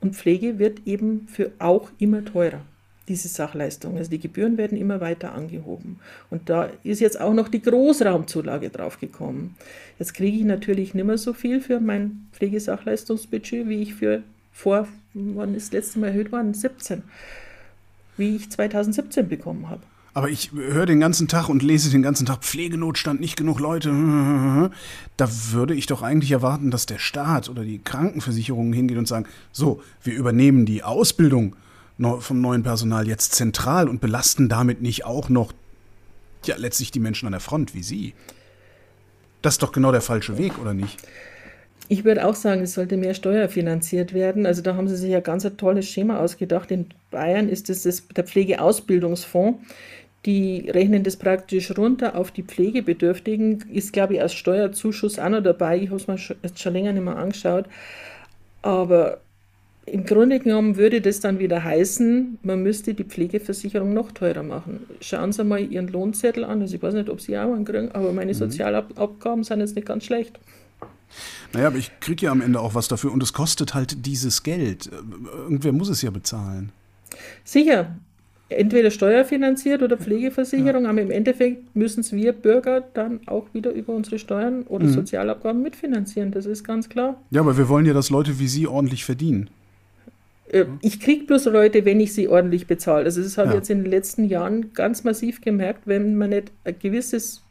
Und 0.00 0.16
Pflege 0.16 0.58
wird 0.58 0.86
eben 0.86 1.28
für 1.28 1.52
auch 1.58 1.90
immer 1.98 2.24
teurer 2.24 2.62
diese 3.08 3.28
Sachleistung. 3.28 3.96
Also 3.96 4.10
die 4.10 4.18
Gebühren 4.18 4.56
werden 4.56 4.78
immer 4.78 5.00
weiter 5.00 5.34
angehoben. 5.34 6.00
Und 6.30 6.48
da 6.48 6.70
ist 6.82 7.00
jetzt 7.00 7.20
auch 7.20 7.34
noch 7.34 7.48
die 7.48 7.62
Großraumzulage 7.62 8.70
draufgekommen. 8.70 9.54
Jetzt 9.98 10.14
kriege 10.14 10.36
ich 10.36 10.44
natürlich 10.44 10.94
nicht 10.94 11.04
mehr 11.04 11.18
so 11.18 11.32
viel 11.32 11.60
für 11.60 11.80
mein 11.80 12.26
Pflegesachleistungsbudget, 12.32 13.68
wie 13.68 13.82
ich 13.82 13.94
für 13.94 14.22
vor, 14.52 14.86
wann 15.12 15.54
ist 15.54 15.66
das 15.66 15.72
letzte 15.72 15.98
Mal 15.98 16.08
erhöht 16.08 16.32
worden? 16.32 16.54
17. 16.54 17.02
Wie 18.16 18.36
ich 18.36 18.50
2017 18.50 19.28
bekommen 19.28 19.68
habe. 19.68 19.82
Aber 20.16 20.30
ich 20.30 20.52
höre 20.52 20.86
den 20.86 21.00
ganzen 21.00 21.26
Tag 21.26 21.48
und 21.48 21.64
lese 21.64 21.90
den 21.90 22.02
ganzen 22.02 22.24
Tag 22.24 22.44
Pflegenotstand, 22.44 23.20
nicht 23.20 23.36
genug 23.36 23.60
Leute. 23.60 23.90
Da 25.16 25.28
würde 25.52 25.74
ich 25.74 25.86
doch 25.86 26.02
eigentlich 26.02 26.32
erwarten, 26.32 26.72
dass 26.72 26.86
der 26.86 26.98
Staat 26.98 27.48
oder 27.48 27.62
die 27.62 27.78
Krankenversicherungen 27.78 28.72
hingehen 28.72 28.98
und 28.98 29.06
sagen, 29.06 29.26
so, 29.52 29.80
wir 30.02 30.14
übernehmen 30.14 30.66
die 30.66 30.82
Ausbildung 30.82 31.54
vom 31.98 32.40
neuen 32.40 32.62
Personal 32.62 33.06
jetzt 33.06 33.32
zentral 33.32 33.88
und 33.88 34.00
belasten 34.00 34.48
damit 34.48 34.82
nicht 34.82 35.04
auch 35.04 35.28
noch 35.28 35.52
ja, 36.44 36.56
letztlich 36.56 36.90
die 36.90 37.00
Menschen 37.00 37.26
an 37.26 37.32
der 37.32 37.40
Front 37.40 37.74
wie 37.74 37.82
Sie. 37.82 38.14
Das 39.42 39.54
ist 39.54 39.62
doch 39.62 39.72
genau 39.72 39.92
der 39.92 40.00
falsche 40.00 40.38
Weg, 40.38 40.58
oder 40.58 40.74
nicht? 40.74 40.98
Ich 41.88 42.04
würde 42.04 42.26
auch 42.26 42.34
sagen, 42.34 42.62
es 42.62 42.74
sollte 42.74 42.96
mehr 42.96 43.12
steuerfinanziert 43.12 44.14
werden. 44.14 44.46
Also 44.46 44.62
da 44.62 44.74
haben 44.74 44.88
sie 44.88 44.96
sich 44.96 45.10
ja 45.10 45.20
ganz 45.20 45.44
ein 45.44 45.58
tolles 45.58 45.86
Schema 45.86 46.18
ausgedacht. 46.18 46.70
In 46.70 46.86
Bayern 47.10 47.50
ist 47.50 47.68
es 47.68 47.82
das, 47.82 48.08
der 48.08 48.24
Pflegeausbildungsfonds. 48.24 49.60
Die 50.24 50.70
rechnen 50.70 51.02
das 51.02 51.16
praktisch 51.16 51.76
runter 51.76 52.16
auf 52.16 52.30
die 52.30 52.42
Pflegebedürftigen. 52.42 53.70
Ist, 53.70 53.92
glaube 53.92 54.14
ich, 54.14 54.22
als 54.22 54.32
Steuerzuschuss 54.32 55.18
auch 55.18 55.28
noch 55.28 55.42
dabei. 55.42 55.76
Ich 55.76 55.90
habe 55.90 55.96
es 55.96 56.06
mir 56.06 56.16
jetzt 56.42 56.58
schon 56.58 56.72
länger 56.72 56.94
nicht 56.94 57.04
mehr 57.04 57.16
angeschaut. 57.16 57.66
Aber 58.62 59.20
im 59.86 60.04
Grunde 60.04 60.40
genommen 60.40 60.76
würde 60.76 61.00
das 61.00 61.20
dann 61.20 61.38
wieder 61.38 61.62
heißen, 61.62 62.38
man 62.42 62.62
müsste 62.62 62.94
die 62.94 63.04
Pflegeversicherung 63.04 63.92
noch 63.92 64.12
teurer 64.12 64.42
machen. 64.42 64.86
Schauen 65.00 65.32
Sie 65.32 65.44
mal 65.44 65.60
Ihren 65.60 65.88
Lohnzettel 65.88 66.44
an. 66.44 66.62
Also 66.62 66.76
ich 66.76 66.82
weiß 66.82 66.94
nicht, 66.94 67.10
ob 67.10 67.20
Sie 67.20 67.36
auch 67.36 67.52
einen 67.52 67.64
kriegen, 67.64 67.90
aber 67.92 68.12
meine 68.12 68.32
mhm. 68.32 68.36
Sozialabgaben 68.36 69.44
sind 69.44 69.60
jetzt 69.60 69.74
nicht 69.74 69.86
ganz 69.86 70.04
schlecht. 70.04 70.38
Naja, 71.52 71.68
aber 71.68 71.76
ich 71.76 71.90
kriege 72.00 72.26
ja 72.26 72.32
am 72.32 72.40
Ende 72.40 72.60
auch 72.60 72.74
was 72.74 72.88
dafür 72.88 73.12
und 73.12 73.22
es 73.22 73.32
kostet 73.32 73.74
halt 73.74 74.06
dieses 74.06 74.42
Geld. 74.42 74.90
Irgendwer 75.44 75.72
muss 75.72 75.88
es 75.88 76.02
ja 76.02 76.10
bezahlen. 76.10 76.72
Sicher. 77.44 77.94
entweder 78.48 78.90
steuerfinanziert 78.90 79.82
oder 79.82 79.96
Pflegeversicherung, 79.96 80.84
ja. 80.84 80.90
aber 80.90 81.00
im 81.00 81.10
Endeffekt 81.10 81.74
müssen 81.76 82.00
es 82.00 82.12
wir 82.12 82.32
Bürger 82.32 82.82
dann 82.94 83.20
auch 83.26 83.46
wieder 83.52 83.72
über 83.72 83.94
unsere 83.94 84.18
Steuern 84.18 84.62
oder 84.64 84.86
mhm. 84.86 84.92
Sozialabgaben 84.92 85.62
mitfinanzieren. 85.62 86.30
Das 86.30 86.46
ist 86.46 86.64
ganz 86.64 86.88
klar. 86.88 87.20
Ja, 87.30 87.40
aber 87.40 87.56
wir 87.58 87.68
wollen 87.68 87.86
ja, 87.86 87.92
dass 87.92 88.10
Leute 88.10 88.38
wie 88.38 88.48
Sie 88.48 88.66
ordentlich 88.66 89.04
verdienen. 89.04 89.50
Äh, 90.48 90.66
ich 90.80 91.00
kriege 91.00 91.24
bloß 91.24 91.46
Leute, 91.46 91.84
wenn 91.84 92.00
ich 92.00 92.14
sie 92.14 92.28
ordentlich 92.28 92.66
bezahle. 92.66 93.04
Also 93.04 93.22
das 93.22 93.38
habe 93.38 93.48
ich 93.48 93.54
ja. 93.54 93.58
jetzt 93.58 93.70
in 93.70 93.82
den 93.82 93.90
letzten 93.90 94.24
Jahren 94.24 94.72
ganz 94.72 95.04
massiv 95.04 95.40
gemerkt, 95.40 95.82
wenn 95.86 96.16
man 96.16 96.30
nicht 96.30 96.52
ein 96.64 96.78
gewisses 96.78 97.42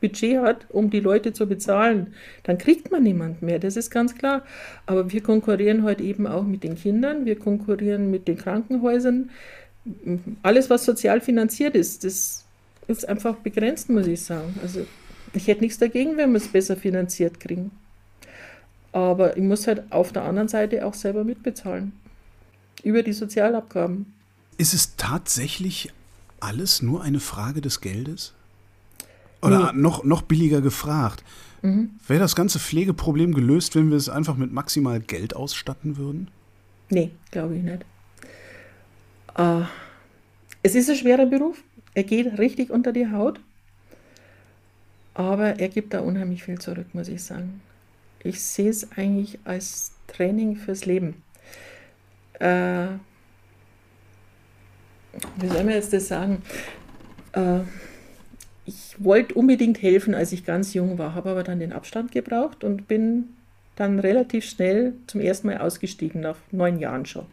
Budget 0.00 0.38
hat, 0.40 0.66
um 0.68 0.90
die 0.90 1.00
Leute 1.00 1.32
zu 1.32 1.46
bezahlen, 1.46 2.12
dann 2.42 2.58
kriegt 2.58 2.90
man 2.90 3.04
niemand 3.04 3.40
mehr, 3.40 3.60
das 3.60 3.76
ist 3.76 3.90
ganz 3.90 4.16
klar. 4.16 4.42
Aber 4.84 5.12
wir 5.12 5.22
konkurrieren 5.22 5.84
heute 5.84 6.02
eben 6.02 6.26
auch 6.26 6.42
mit 6.42 6.64
den 6.64 6.74
Kindern, 6.74 7.24
wir 7.24 7.38
konkurrieren 7.38 8.10
mit 8.10 8.26
den 8.26 8.36
Krankenhäusern. 8.36 9.30
Alles, 10.42 10.68
was 10.70 10.84
sozial 10.84 11.20
finanziert 11.20 11.76
ist, 11.76 12.04
das 12.04 12.44
ist 12.88 13.08
einfach 13.08 13.36
begrenzt, 13.36 13.90
muss 13.90 14.08
ich 14.08 14.22
sagen. 14.22 14.54
Also 14.60 14.84
ich 15.34 15.46
hätte 15.46 15.62
nichts 15.62 15.78
dagegen, 15.78 16.16
wenn 16.16 16.32
wir 16.32 16.38
es 16.38 16.48
besser 16.48 16.76
finanziert 16.76 17.38
kriegen. 17.38 17.70
Aber 18.90 19.36
ich 19.36 19.42
muss 19.42 19.68
halt 19.68 19.84
auf 19.90 20.12
der 20.12 20.24
anderen 20.24 20.48
Seite 20.48 20.84
auch 20.84 20.94
selber 20.94 21.22
mitbezahlen 21.24 21.92
über 22.82 23.02
die 23.02 23.12
Sozialabgaben. 23.12 24.12
Ist 24.58 24.74
es 24.74 24.96
tatsächlich 24.96 25.92
alles 26.40 26.82
nur 26.82 27.02
eine 27.02 27.20
Frage 27.20 27.60
des 27.60 27.80
Geldes? 27.80 28.34
Oder 29.40 29.72
nee. 29.72 29.80
noch, 29.80 30.04
noch 30.04 30.22
billiger 30.22 30.60
gefragt, 30.60 31.24
mhm. 31.62 31.90
wäre 32.06 32.20
das 32.20 32.36
ganze 32.36 32.60
Pflegeproblem 32.60 33.34
gelöst, 33.34 33.74
wenn 33.74 33.90
wir 33.90 33.96
es 33.96 34.08
einfach 34.08 34.36
mit 34.36 34.52
maximal 34.52 35.00
Geld 35.00 35.34
ausstatten 35.34 35.96
würden? 35.96 36.28
Nee, 36.90 37.10
glaube 37.30 37.56
ich 37.56 37.62
nicht. 37.62 37.84
Uh, 39.36 39.64
es 40.62 40.74
ist 40.74 40.90
ein 40.90 40.96
schwerer 40.96 41.26
Beruf. 41.26 41.62
Er 41.94 42.04
geht 42.04 42.38
richtig 42.38 42.70
unter 42.70 42.92
die 42.92 43.10
Haut. 43.10 43.40
Aber 45.14 45.58
er 45.58 45.68
gibt 45.68 45.94
da 45.94 46.00
unheimlich 46.00 46.44
viel 46.44 46.58
zurück, 46.58 46.94
muss 46.94 47.08
ich 47.08 47.22
sagen. 47.22 47.60
Ich 48.22 48.40
sehe 48.40 48.70
es 48.70 48.92
eigentlich 48.92 49.38
als 49.44 49.92
Training 50.06 50.56
fürs 50.56 50.84
Leben 50.86 51.16
äh, 52.38 52.86
wie 55.36 55.48
soll 55.48 55.64
man 55.64 55.74
jetzt 55.74 55.92
das 55.92 56.08
sagen? 56.08 56.42
Äh, 57.32 57.60
ich 58.64 58.94
wollte 58.98 59.34
unbedingt 59.34 59.82
helfen, 59.82 60.14
als 60.14 60.32
ich 60.32 60.44
ganz 60.44 60.74
jung 60.74 60.98
war, 60.98 61.14
habe 61.14 61.30
aber 61.30 61.42
dann 61.42 61.58
den 61.58 61.72
Abstand 61.72 62.12
gebraucht 62.12 62.64
und 62.64 62.86
bin 62.88 63.30
dann 63.76 63.98
relativ 63.98 64.44
schnell 64.44 64.94
zum 65.06 65.20
ersten 65.20 65.48
Mal 65.48 65.58
ausgestiegen, 65.58 66.20
nach 66.20 66.36
neun 66.50 66.78
Jahren 66.78 67.06
schon, 67.06 67.26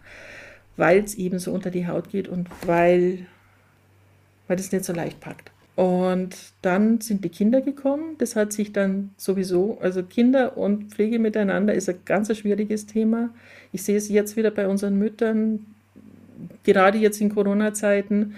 weil 0.77 1.03
es 1.03 1.15
eben 1.15 1.39
so 1.39 1.51
unter 1.51 1.69
die 1.69 1.87
Haut 1.87 2.09
geht 2.09 2.27
und 2.27 2.49
weil, 2.65 3.25
weil 4.47 4.57
das 4.57 4.71
nicht 4.71 4.85
so 4.85 4.93
leicht 4.93 5.19
packt. 5.19 5.51
Und 5.75 6.35
dann 6.61 6.99
sind 6.99 7.23
die 7.23 7.29
Kinder 7.29 7.61
gekommen. 7.61 8.15
Das 8.17 8.35
hat 8.35 8.51
sich 8.51 8.73
dann 8.73 9.11
sowieso, 9.15 9.77
also 9.81 10.03
Kinder 10.03 10.57
und 10.57 10.91
Pflege 10.91 11.19
miteinander 11.19 11.73
ist 11.73 11.87
ein 11.87 11.99
ganz 12.03 12.35
schwieriges 12.35 12.85
Thema. 12.85 13.29
Ich 13.71 13.83
sehe 13.83 13.95
es 13.95 14.09
jetzt 14.09 14.35
wieder 14.35 14.51
bei 14.51 14.67
unseren 14.67 14.97
Müttern, 14.97 15.65
gerade 16.63 16.97
jetzt 16.97 17.21
in 17.21 17.33
Corona-Zeiten, 17.33 18.35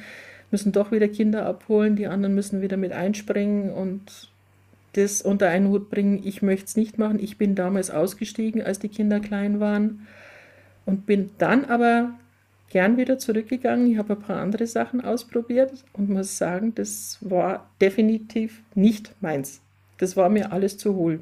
müssen 0.52 0.72
doch 0.72 0.91
wieder 0.91 1.08
Kinder 1.08 1.46
abholen, 1.46 1.96
die 1.96 2.08
anderen 2.08 2.36
müssen 2.36 2.62
wieder 2.62 2.78
mit 2.78 2.91
einspringen 2.91 3.72
und 3.72 4.30
das 4.94 5.22
unter 5.22 5.48
einen 5.48 5.70
Hut 5.70 5.89
bringen. 5.89 6.22
Ich 6.24 6.41
möchte 6.41 6.65
es 6.65 6.76
nicht 6.76 6.98
machen. 6.98 7.20
Ich 7.20 7.38
bin 7.38 7.56
damals 7.56 7.89
ausgestiegen, 7.89 8.62
als 8.62 8.80
die 8.80 8.89
Kinder 8.89 9.20
klein 9.20 9.60
waren 9.60 10.06
und 10.86 11.06
bin 11.06 11.32
dann 11.38 11.65
aber 11.65 12.12
gern 12.72 12.98
wieder 12.98 13.20
zurückgegangen. 13.20 13.92
Ich 13.92 13.98
habe 13.98 14.14
ein 14.14 14.22
paar 14.22 14.42
andere 14.42 14.66
Sachen 14.66 15.02
ausprobiert 15.02 15.84
und 15.94 16.10
muss 16.10 16.38
sagen, 16.38 16.74
das 16.74 17.18
war 17.22 17.70
definitiv 17.82 18.62
nicht 18.76 19.14
meins. 19.22 19.62
Das 19.98 20.16
war 20.18 20.30
mir 20.30 20.52
alles 20.52 20.78
zu 20.78 20.96
hohl. 20.96 21.20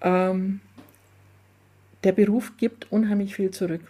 Ähm, 0.00 0.60
der 2.04 2.12
Beruf 2.12 2.56
gibt 2.56 2.90
unheimlich 2.90 3.36
viel 3.36 3.52
zurück. 3.52 3.82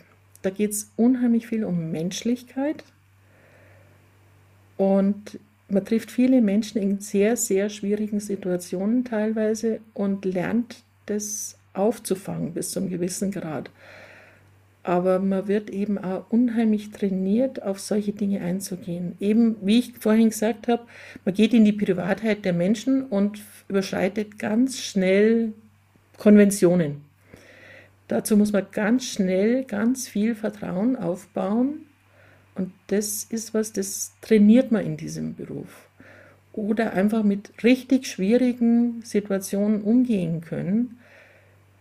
Da 0.42 0.51
geht 0.51 0.72
es 0.72 0.92
unheimlich 0.96 1.46
viel 1.46 1.64
um 1.64 1.90
Menschlichkeit 1.90 2.85
und 4.77 5.38
man 5.68 5.85
trifft 5.85 6.11
viele 6.11 6.42
Menschen 6.42 6.83
in 6.83 7.01
sehr, 7.01 7.37
sehr 7.37 7.70
schwierigen 7.70 8.20
Situationen 8.20 9.05
teilweise 9.05 9.81
und 9.94 10.25
lernt 10.27 10.83
das 11.07 11.57
aufzufangen 11.72 12.53
bis 12.53 12.72
zum 12.72 12.90
gewissen 12.90 13.31
Grad 13.31 13.70
aber 14.85 15.21
man 15.21 15.47
wird 15.47 15.71
eben 15.71 15.99
auch 15.99 16.25
unheimlich 16.31 16.90
trainiert, 16.90 17.62
auf 17.62 17.79
solche 17.79 18.12
Dinge 18.12 18.40
einzugehen. 18.40 19.14
Eben, 19.21 19.57
wie 19.62 19.79
ich 19.79 19.95
vorhin 19.99 20.31
gesagt 20.31 20.66
habe, 20.68 20.83
man 21.25 21.35
geht 21.35 21.55
in 21.55 21.64
die 21.64 21.73
Privatheit 21.73 22.45
der 22.45 22.53
Menschen 22.53 23.05
und 23.05 23.40
überschreitet 23.68 24.38
ganz 24.38 24.81
schnell 24.81 25.53
Konventionen. 26.18 27.03
Dazu 28.09 28.37
muss 28.37 28.53
man 28.53 28.66
ganz 28.73 29.05
schnell 29.05 29.64
ganz 29.64 30.09
viel 30.09 30.35
Vertrauen 30.35 30.97
aufbauen 30.97 31.87
und 32.55 32.73
das 32.88 33.25
ist 33.25 33.55
was, 33.55 33.73
das 33.73 34.12
trainiert 34.21 34.73
man 34.73 34.85
in 34.85 34.97
diesem 34.97 35.35
Beruf. 35.35 35.88
Oder 36.53 36.92
einfach 36.92 37.23
mit 37.23 37.64
richtig 37.64 38.07
schwierigen 38.07 39.01
Situationen 39.03 39.81
umgehen 39.81 40.42
können, 40.42 40.99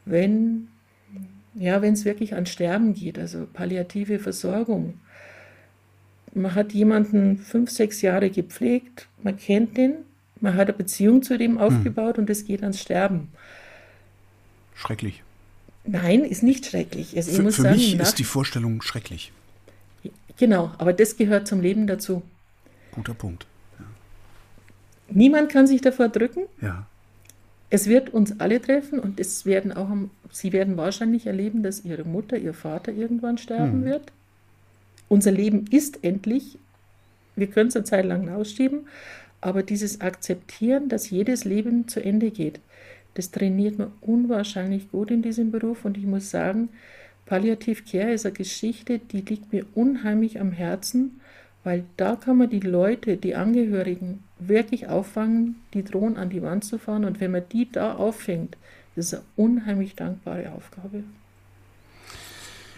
wenn 0.05 0.69
ja, 1.53 1.81
wenn 1.81 1.93
es 1.93 2.05
wirklich 2.05 2.35
an 2.35 2.45
Sterben 2.45 2.93
geht, 2.93 3.19
also 3.19 3.47
palliative 3.51 4.19
Versorgung. 4.19 4.99
Man 6.33 6.55
hat 6.55 6.71
jemanden 6.71 7.37
fünf, 7.37 7.69
sechs 7.69 8.01
Jahre 8.01 8.29
gepflegt, 8.29 9.07
man 9.21 9.37
kennt 9.37 9.75
den, 9.77 9.95
man 10.39 10.55
hat 10.55 10.69
eine 10.69 10.77
Beziehung 10.77 11.23
zu 11.23 11.37
dem 11.37 11.53
hm. 11.53 11.57
aufgebaut 11.59 12.17
hm. 12.17 12.23
und 12.23 12.29
es 12.29 12.45
geht 12.45 12.61
ans 12.61 12.81
Sterben. 12.81 13.29
Schrecklich. 14.75 15.23
Nein, 15.83 16.21
ist 16.21 16.43
nicht 16.43 16.65
schrecklich. 16.65 17.15
Also 17.15 17.31
für, 17.31 17.43
für 17.51 17.61
sagen, 17.63 17.75
mich 17.75 17.99
ist 17.99 18.19
die 18.19 18.23
Vorstellung 18.23 18.81
schrecklich. 18.81 19.31
Genau, 20.37 20.71
aber 20.77 20.93
das 20.93 21.17
gehört 21.17 21.47
zum 21.47 21.61
Leben 21.61 21.85
dazu. 21.85 22.23
Guter 22.91 23.13
Punkt. 23.13 23.45
Ja. 23.77 23.85
Niemand 25.09 25.51
kann 25.51 25.67
sich 25.67 25.81
davor 25.81 26.09
drücken. 26.09 26.43
Ja. 26.61 26.87
Es 27.73 27.87
wird 27.87 28.13
uns 28.13 28.39
alle 28.41 28.61
treffen 28.61 28.99
und 28.99 29.17
es 29.17 29.45
werden 29.45 29.71
auch, 29.71 29.89
Sie 30.29 30.51
werden 30.51 30.75
wahrscheinlich 30.75 31.25
erleben, 31.25 31.63
dass 31.63 31.85
Ihre 31.85 32.03
Mutter, 32.03 32.37
Ihr 32.37 32.53
Vater 32.53 32.91
irgendwann 32.91 33.37
sterben 33.37 33.83
hm. 33.83 33.85
wird. 33.85 34.11
Unser 35.07 35.31
Leben 35.31 35.65
ist 35.71 36.03
endlich. 36.03 36.57
Wir 37.37 37.47
können 37.47 37.69
es 37.69 37.77
eine 37.77 37.85
Zeit 37.85 38.05
lang 38.05 38.27
ausschieben, 38.27 38.81
aber 39.39 39.63
dieses 39.63 40.01
Akzeptieren, 40.01 40.89
dass 40.89 41.09
jedes 41.09 41.45
Leben 41.45 41.87
zu 41.87 42.03
Ende 42.03 42.29
geht, 42.29 42.59
das 43.13 43.31
trainiert 43.31 43.77
man 43.77 43.93
unwahrscheinlich 44.01 44.91
gut 44.91 45.09
in 45.09 45.21
diesem 45.21 45.51
Beruf 45.51 45.85
und 45.85 45.97
ich 45.97 46.05
muss 46.05 46.29
sagen, 46.29 46.69
Palliativ 47.25 47.89
Care 47.89 48.11
ist 48.11 48.25
eine 48.25 48.33
Geschichte, 48.33 48.99
die 48.99 49.21
liegt 49.21 49.53
mir 49.53 49.65
unheimlich 49.75 50.41
am 50.41 50.51
Herzen, 50.51 51.20
weil 51.63 51.83
da 51.97 52.15
kann 52.15 52.37
man 52.37 52.49
die 52.49 52.59
Leute, 52.59 53.17
die 53.17 53.35
Angehörigen 53.35 54.23
wirklich 54.39 54.87
auffangen, 54.87 55.57
die 55.73 55.83
drohen 55.83 56.17
an 56.17 56.29
die 56.29 56.41
Wand 56.41 56.63
zu 56.63 56.79
fahren. 56.79 57.05
Und 57.05 57.19
wenn 57.19 57.31
man 57.31 57.43
die 57.51 57.71
da 57.71 57.95
auffängt, 57.95 58.57
das 58.95 59.07
ist 59.07 59.13
eine 59.13 59.23
unheimlich 59.35 59.95
dankbare 59.95 60.51
Aufgabe. 60.51 61.03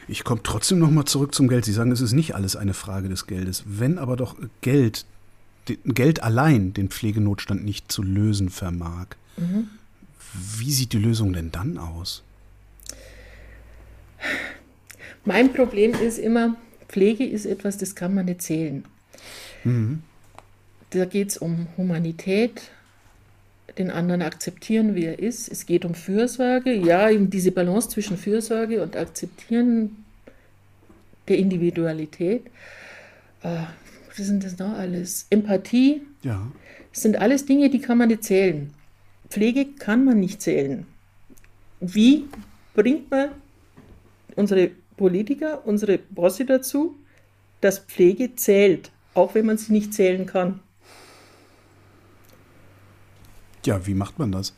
Ich 0.08 0.26
komme 0.26 0.42
trotzdem 0.44 0.80
nochmal 0.80 1.06
zurück 1.06 1.34
zum 1.34 1.48
Geld. 1.48 1.64
Sie 1.64 1.72
sagen, 1.72 1.92
es 1.92 2.02
ist 2.02 2.12
nicht 2.12 2.36
alles 2.36 2.58
eine 2.58 2.74
Frage 2.74 3.08
des 3.08 3.26
Geldes. 3.26 3.64
Wenn 3.66 3.98
aber 3.98 4.18
doch 4.18 4.36
Geld, 4.60 5.06
Geld 5.86 6.22
allein 6.22 6.74
den 6.74 6.90
Pflegenotstand 6.90 7.64
nicht 7.64 7.90
zu 7.90 8.04
lösen 8.04 8.50
vermag, 8.50 9.08
mhm. 9.38 9.70
wie 10.58 10.72
sieht 10.72 10.92
die 10.92 11.00
Lösung 11.00 11.32
denn 11.32 11.52
dann 11.52 11.78
aus? 11.78 12.22
Mein 15.24 15.54
Problem 15.54 15.94
ist 15.94 16.18
immer, 16.18 16.58
Pflege 16.94 17.26
ist 17.26 17.48
etwas, 17.48 17.80
das 17.80 17.96
kann 17.96 18.14
man 18.14 18.26
nicht 18.26 18.44
zählen. 18.44 18.86
Mhm. 19.64 20.04
Da 20.92 21.06
geht 21.06 21.30
es 21.30 21.38
um 21.38 21.68
Humanität, 21.76 22.70
den 23.80 23.90
anderen 23.90 24.22
akzeptieren, 24.22 24.94
wie 24.94 25.06
er 25.06 25.18
ist. 25.18 25.52
Es 25.52 25.66
geht 25.66 25.86
um 25.86 25.96
Fürsorge, 25.96 26.72
ja, 26.72 27.10
eben 27.10 27.32
diese 27.32 27.52
Balance 27.52 27.90
zwischen 27.90 28.16
Fürsorge 28.16 28.84
und 28.84 28.96
Akzeptieren 28.96 30.06
der 31.28 31.40
Individualität. 31.40 32.46
Äh, 33.42 33.64
was 34.08 34.20
ist 34.20 34.30
denn 34.30 34.40
das 34.40 34.60
noch 34.60 34.78
alles? 34.78 35.26
Empathie. 35.32 36.04
Ja. 36.22 36.52
Das 36.92 37.02
sind 37.02 37.16
alles 37.16 37.48
Dinge, 37.48 37.72
die 37.72 37.80
kann 37.80 37.98
man 37.98 38.10
nicht 38.10 38.24
zählen. 38.24 38.72
Pflege 39.30 39.66
kann 39.66 40.06
man 40.06 40.20
nicht 40.20 40.44
zählen. 40.44 40.86
Wie 41.80 42.26
bringt 42.76 43.10
man 43.10 43.30
unsere 44.36 44.70
Politiker, 45.04 45.68
unsere 45.68 45.98
Bosse 45.98 46.46
dazu, 46.46 46.96
dass 47.60 47.80
Pflege 47.80 48.38
zählt, 48.38 48.90
auch 49.14 49.36
wenn 49.36 49.46
man 49.46 49.58
sie 49.58 49.74
nicht 49.74 49.94
zählen 49.94 50.26
kann? 50.26 50.62
Ja, 53.66 53.86
wie 53.86 53.96
macht 53.96 54.18
man 54.18 54.32
das? 54.32 54.54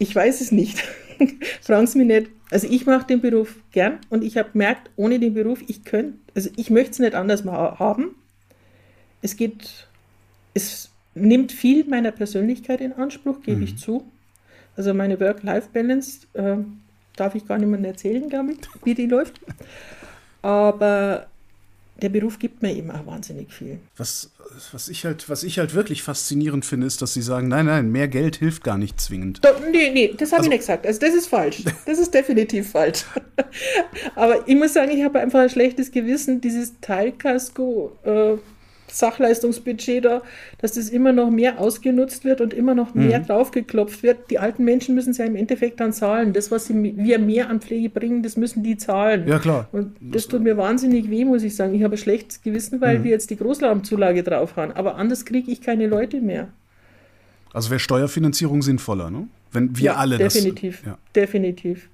Ich 0.00 0.12
weiß 0.12 0.40
es 0.40 0.50
nicht. 0.50 0.82
Fragen 1.62 1.86
Sie 1.86 1.98
mich 1.98 2.08
nicht. 2.08 2.30
Also 2.50 2.66
ich 2.68 2.84
mache 2.84 3.06
den 3.06 3.20
Beruf 3.20 3.54
gern 3.70 4.00
und 4.10 4.24
ich 4.24 4.36
habe 4.36 4.50
gemerkt, 4.50 4.90
ohne 4.96 5.20
den 5.20 5.34
Beruf, 5.34 5.62
ich 5.68 5.84
könnte, 5.84 6.18
also 6.34 6.50
ich 6.56 6.68
möchte 6.68 6.90
es 6.90 6.98
nicht 6.98 7.14
anders 7.14 7.44
haben. 7.44 8.16
es 9.22 9.36
geht, 9.36 9.86
es 10.52 10.90
nimmt 11.14 11.52
viel 11.52 11.84
meiner 11.84 12.10
Persönlichkeit 12.10 12.80
in 12.80 12.92
Anspruch, 12.92 13.40
gebe 13.40 13.58
mhm. 13.58 13.62
ich 13.62 13.78
zu. 13.78 14.04
Also 14.74 14.92
meine 14.94 15.20
Work-Life-Balance 15.20 16.26
äh, 16.32 16.56
darf 17.16 17.34
ich 17.34 17.46
gar 17.46 17.58
niemandem 17.58 17.90
erzählen, 17.90 18.28
glaube 18.28 18.52
ich, 18.52 18.58
wie 18.84 18.94
die 18.94 19.06
läuft. 19.06 19.40
Aber 20.42 21.26
der 22.02 22.10
Beruf 22.10 22.38
gibt 22.38 22.62
mir 22.62 22.74
eben 22.74 22.90
auch 22.90 23.06
wahnsinnig 23.06 23.52
viel. 23.52 23.78
Was, 23.96 24.30
was, 24.72 24.88
ich 24.88 25.04
halt, 25.06 25.28
was 25.30 25.42
ich 25.42 25.58
halt 25.58 25.74
wirklich 25.74 26.02
faszinierend 26.02 26.64
finde, 26.64 26.86
ist, 26.86 27.00
dass 27.00 27.14
Sie 27.14 27.22
sagen, 27.22 27.48
nein, 27.48 27.66
nein, 27.66 27.90
mehr 27.90 28.06
Geld 28.06 28.36
hilft 28.36 28.62
gar 28.62 28.76
nicht 28.76 29.00
zwingend. 29.00 29.42
Do, 29.42 29.48
nee, 29.70 29.90
nee, 29.90 30.14
das 30.16 30.32
habe 30.32 30.40
also, 30.40 30.44
ich 30.44 30.50
nicht 30.50 30.60
gesagt. 30.60 30.86
Also 30.86 31.00
das 31.00 31.14
ist 31.14 31.26
falsch. 31.26 31.64
Das 31.86 31.98
ist 31.98 32.12
definitiv 32.12 32.70
falsch. 32.70 33.04
Aber 34.14 34.46
ich 34.46 34.56
muss 34.56 34.74
sagen, 34.74 34.90
ich 34.90 35.04
habe 35.04 35.20
einfach 35.20 35.40
ein 35.40 35.50
schlechtes 35.50 35.90
Gewissen, 35.90 36.40
dieses 36.40 36.80
Teilkasko 36.80 37.92
äh, 38.04 38.36
Sachleistungsbudget 38.88 40.04
da, 40.04 40.22
dass 40.58 40.72
das 40.72 40.88
immer 40.88 41.12
noch 41.12 41.30
mehr 41.30 41.60
ausgenutzt 41.60 42.24
wird 42.24 42.40
und 42.40 42.54
immer 42.54 42.74
noch 42.74 42.94
mehr 42.94 43.20
mhm. 43.20 43.26
draufgeklopft 43.26 44.02
wird. 44.02 44.30
Die 44.30 44.38
alten 44.38 44.64
Menschen 44.64 44.94
müssen 44.94 45.10
es 45.10 45.18
ja 45.18 45.24
im 45.24 45.36
Endeffekt 45.36 45.80
dann 45.80 45.92
zahlen. 45.92 46.32
Das, 46.32 46.50
was 46.50 46.66
sie, 46.66 46.94
wir 46.96 47.18
mehr 47.18 47.50
an 47.50 47.60
Pflege 47.60 47.90
bringen, 47.90 48.22
das 48.22 48.36
müssen 48.36 48.62
die 48.62 48.76
zahlen. 48.76 49.26
Ja, 49.26 49.38
klar. 49.38 49.68
Und 49.72 49.96
das, 50.00 50.28
tut 50.28 50.42
mir 50.42 50.56
wahnsinnig 50.56 51.10
weh, 51.10 51.24
muss 51.24 51.42
ich 51.42 51.56
sagen. 51.56 51.74
Ich 51.74 51.82
habe 51.82 51.96
ein 51.96 51.98
schlechtes 51.98 52.42
Gewissen, 52.42 52.80
weil 52.80 53.00
mhm. 53.00 53.04
wir 53.04 53.10
jetzt 53.10 53.30
die 53.30 53.36
Großraumzulage 53.36 54.22
drauf 54.22 54.56
haben. 54.56 54.72
Aber 54.72 54.96
anders 54.96 55.24
kriege 55.24 55.50
ich 55.50 55.60
keine 55.60 55.86
Leute 55.86 56.20
mehr. 56.20 56.48
Also 57.52 57.70
wäre 57.70 57.80
Steuerfinanzierung 57.80 58.62
sinnvoller, 58.62 59.10
ne? 59.10 59.28
Wenn 59.52 59.76
wir 59.78 59.84
ja, 59.84 59.94
alle 59.94 60.18
definitiv, 60.18 60.80
das. 60.80 60.86
Ja. 60.86 60.98
Definitiv. 61.14 61.88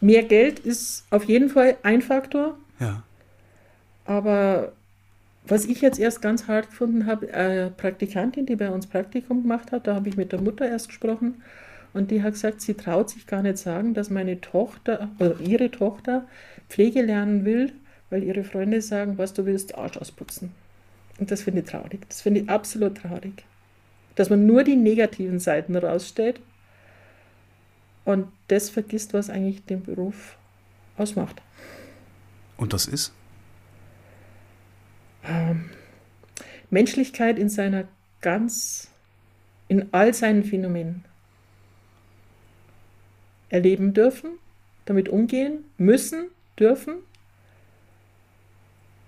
Mehr 0.00 0.22
Geld 0.22 0.60
ist 0.60 1.04
auf 1.10 1.24
jeden 1.24 1.50
Fall 1.50 1.76
ein 1.82 2.00
Faktor. 2.00 2.56
Ja. 2.80 3.02
Aber 4.06 4.72
was 5.46 5.64
ich 5.64 5.80
jetzt 5.80 5.98
erst 5.98 6.22
ganz 6.22 6.48
hart 6.48 6.70
gefunden 6.70 7.06
habe, 7.06 7.32
eine 7.32 7.70
Praktikantin, 7.70 8.46
die 8.46 8.56
bei 8.56 8.70
uns 8.70 8.86
Praktikum 8.86 9.42
gemacht 9.42 9.72
hat, 9.72 9.86
da 9.86 9.94
habe 9.94 10.08
ich 10.08 10.16
mit 10.16 10.32
der 10.32 10.40
Mutter 10.40 10.68
erst 10.68 10.88
gesprochen 10.88 11.42
und 11.92 12.10
die 12.10 12.22
hat 12.22 12.34
gesagt, 12.34 12.60
sie 12.60 12.74
traut 12.74 13.10
sich 13.10 13.26
gar 13.26 13.42
nicht 13.42 13.58
sagen, 13.58 13.94
dass 13.94 14.10
meine 14.10 14.40
Tochter 14.40 15.08
oder 15.18 15.40
ihre 15.40 15.70
Tochter 15.70 16.26
Pflege 16.68 17.02
lernen 17.02 17.44
will, 17.44 17.72
weil 18.10 18.22
ihre 18.22 18.44
Freunde 18.44 18.82
sagen, 18.82 19.18
was 19.18 19.34
du 19.34 19.46
willst, 19.46 19.76
Arsch 19.76 19.96
ausputzen. 19.96 20.52
Und 21.18 21.30
das 21.30 21.42
finde 21.42 21.60
ich 21.60 21.66
traurig. 21.66 22.00
Das 22.08 22.20
finde 22.20 22.40
ich 22.40 22.50
absolut 22.50 22.98
traurig. 22.98 23.44
Dass 24.14 24.30
man 24.30 24.46
nur 24.46 24.64
die 24.64 24.76
negativen 24.76 25.38
Seiten 25.38 25.76
rausstellt 25.76 26.40
und 28.04 28.28
das 28.48 28.70
vergisst, 28.70 29.14
was 29.14 29.30
eigentlich 29.30 29.64
den 29.64 29.82
Beruf 29.82 30.36
ausmacht. 30.96 31.40
Und 32.56 32.72
das 32.72 32.86
ist? 32.86 33.12
Ähm, 35.26 35.70
Menschlichkeit 36.70 37.38
in 37.38 37.48
seiner 37.48 37.84
ganz, 38.20 38.88
in 39.68 39.92
all 39.92 40.14
seinen 40.14 40.44
Phänomenen 40.44 41.04
erleben 43.48 43.94
dürfen, 43.94 44.30
damit 44.84 45.08
umgehen 45.08 45.64
müssen, 45.78 46.28
dürfen 46.58 46.96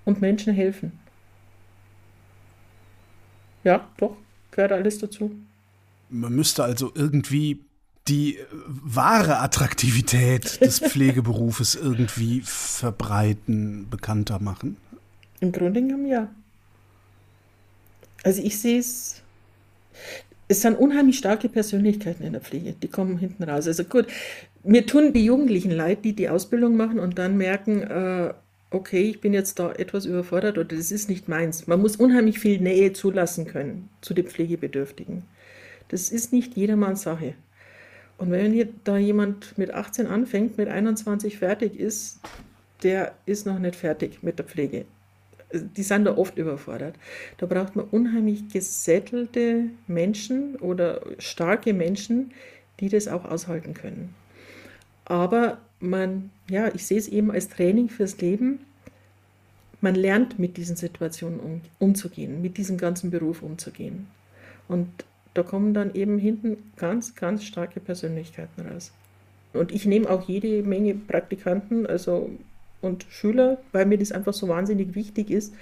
und 0.04 0.20
Menschen 0.20 0.54
helfen. 0.54 0.92
Ja, 3.64 3.88
doch, 3.96 4.16
gehört 4.50 4.72
alles 4.72 4.98
dazu. 4.98 5.34
Man 6.08 6.34
müsste 6.34 6.64
also 6.64 6.92
irgendwie 6.94 7.60
die 8.06 8.38
wahre 8.66 9.40
Attraktivität 9.40 10.60
des 10.60 10.78
Pflegeberufes 10.88 11.74
irgendwie 11.74 12.40
verbreiten, 12.42 13.90
bekannter 13.90 14.40
machen. 14.40 14.78
Im 15.40 15.52
Grunde 15.52 15.80
genommen 15.80 16.06
ja. 16.06 16.28
Also 18.24 18.42
ich 18.42 18.58
sehe 18.58 18.78
es, 18.78 19.22
es 20.48 20.62
sind 20.62 20.78
unheimlich 20.78 21.18
starke 21.18 21.48
Persönlichkeiten 21.48 22.24
in 22.24 22.32
der 22.32 22.42
Pflege, 22.42 22.72
die 22.72 22.88
kommen 22.88 23.18
hinten 23.18 23.44
raus. 23.44 23.66
Also 23.66 23.84
gut, 23.84 24.06
mir 24.64 24.86
tun 24.86 25.12
die 25.12 25.24
Jugendlichen 25.24 25.70
leid, 25.70 26.04
die 26.04 26.14
die 26.14 26.28
Ausbildung 26.28 26.76
machen 26.76 26.98
und 26.98 27.18
dann 27.18 27.36
merken, 27.36 27.82
äh, 27.82 28.34
okay, 28.70 29.02
ich 29.02 29.20
bin 29.20 29.32
jetzt 29.32 29.58
da 29.58 29.72
etwas 29.72 30.04
überfordert 30.04 30.58
oder 30.58 30.76
das 30.76 30.90
ist 30.90 31.08
nicht 31.08 31.28
meins. 31.28 31.66
Man 31.66 31.80
muss 31.80 31.96
unheimlich 31.96 32.38
viel 32.38 32.60
Nähe 32.60 32.92
zulassen 32.92 33.46
können 33.46 33.88
zu 34.00 34.14
den 34.14 34.26
Pflegebedürftigen. 34.26 35.22
Das 35.88 36.10
ist 36.10 36.32
nicht 36.32 36.56
jedermanns 36.56 37.02
Sache. 37.02 37.34
Und 38.18 38.32
wenn 38.32 38.52
hier 38.52 38.68
da 38.82 38.98
jemand 38.98 39.56
mit 39.56 39.72
18 39.72 40.06
anfängt, 40.08 40.58
mit 40.58 40.68
21 40.68 41.38
fertig 41.38 41.78
ist, 41.78 42.18
der 42.82 43.14
ist 43.26 43.46
noch 43.46 43.58
nicht 43.58 43.76
fertig 43.76 44.22
mit 44.22 44.38
der 44.38 44.46
Pflege 44.46 44.84
die 45.52 45.82
sind 45.82 46.04
da 46.04 46.16
oft 46.16 46.36
überfordert. 46.36 46.94
Da 47.38 47.46
braucht 47.46 47.76
man 47.76 47.86
unheimlich 47.86 48.48
gesättelte 48.48 49.70
Menschen 49.86 50.56
oder 50.56 51.00
starke 51.18 51.72
Menschen, 51.72 52.32
die 52.80 52.88
das 52.88 53.08
auch 53.08 53.24
aushalten 53.24 53.74
können. 53.74 54.14
Aber 55.04 55.58
man, 55.80 56.30
ja, 56.50 56.68
ich 56.74 56.86
sehe 56.86 56.98
es 56.98 57.08
eben 57.08 57.30
als 57.30 57.48
Training 57.48 57.88
fürs 57.88 58.18
Leben. 58.20 58.60
Man 59.80 59.94
lernt 59.94 60.38
mit 60.38 60.56
diesen 60.56 60.76
Situationen 60.76 61.40
um, 61.40 61.60
umzugehen, 61.78 62.42
mit 62.42 62.58
diesem 62.58 62.76
ganzen 62.76 63.10
Beruf 63.10 63.42
umzugehen. 63.42 64.08
Und 64.66 64.88
da 65.34 65.42
kommen 65.42 65.72
dann 65.72 65.94
eben 65.94 66.18
hinten 66.18 66.72
ganz, 66.76 67.14
ganz 67.14 67.44
starke 67.44 67.80
Persönlichkeiten 67.80 68.66
raus. 68.66 68.92
Und 69.52 69.72
ich 69.72 69.86
nehme 69.86 70.10
auch 70.10 70.28
jede 70.28 70.62
Menge 70.62 70.94
Praktikanten, 70.94 71.86
also 71.86 72.30
und 72.80 73.06
Schüler, 73.08 73.58
weil 73.72 73.86
mir 73.86 73.98
das 73.98 74.12
einfach 74.12 74.34
so 74.34 74.48
wahnsinnig 74.48 74.94
wichtig 74.94 75.30
ist, 75.30 75.54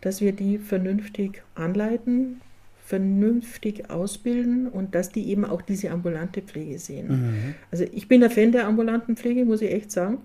dass 0.00 0.20
wir 0.20 0.32
die 0.32 0.58
vernünftig 0.58 1.42
anleiten, 1.54 2.40
vernünftig 2.86 3.90
ausbilden 3.90 4.68
und 4.68 4.94
dass 4.94 5.10
die 5.10 5.28
eben 5.28 5.44
auch 5.44 5.60
diese 5.60 5.90
ambulante 5.90 6.42
Pflege 6.42 6.78
sehen. 6.78 7.08
Mhm. 7.08 7.54
Also 7.72 7.84
ich 7.92 8.06
bin 8.06 8.22
ein 8.22 8.30
Fan 8.30 8.52
der 8.52 8.66
ambulanten 8.66 9.16
Pflege, 9.16 9.44
muss 9.44 9.62
ich 9.62 9.72
echt 9.72 9.90
sagen, 9.90 10.18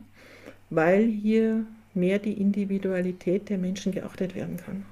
weil 0.69 1.07
hier 1.07 1.65
mehr 1.93 2.19
die 2.19 2.33
Individualität 2.33 3.49
der 3.49 3.57
Menschen 3.57 3.91
geachtet 3.91 4.35
werden 4.35 4.57
kann, 4.57 4.85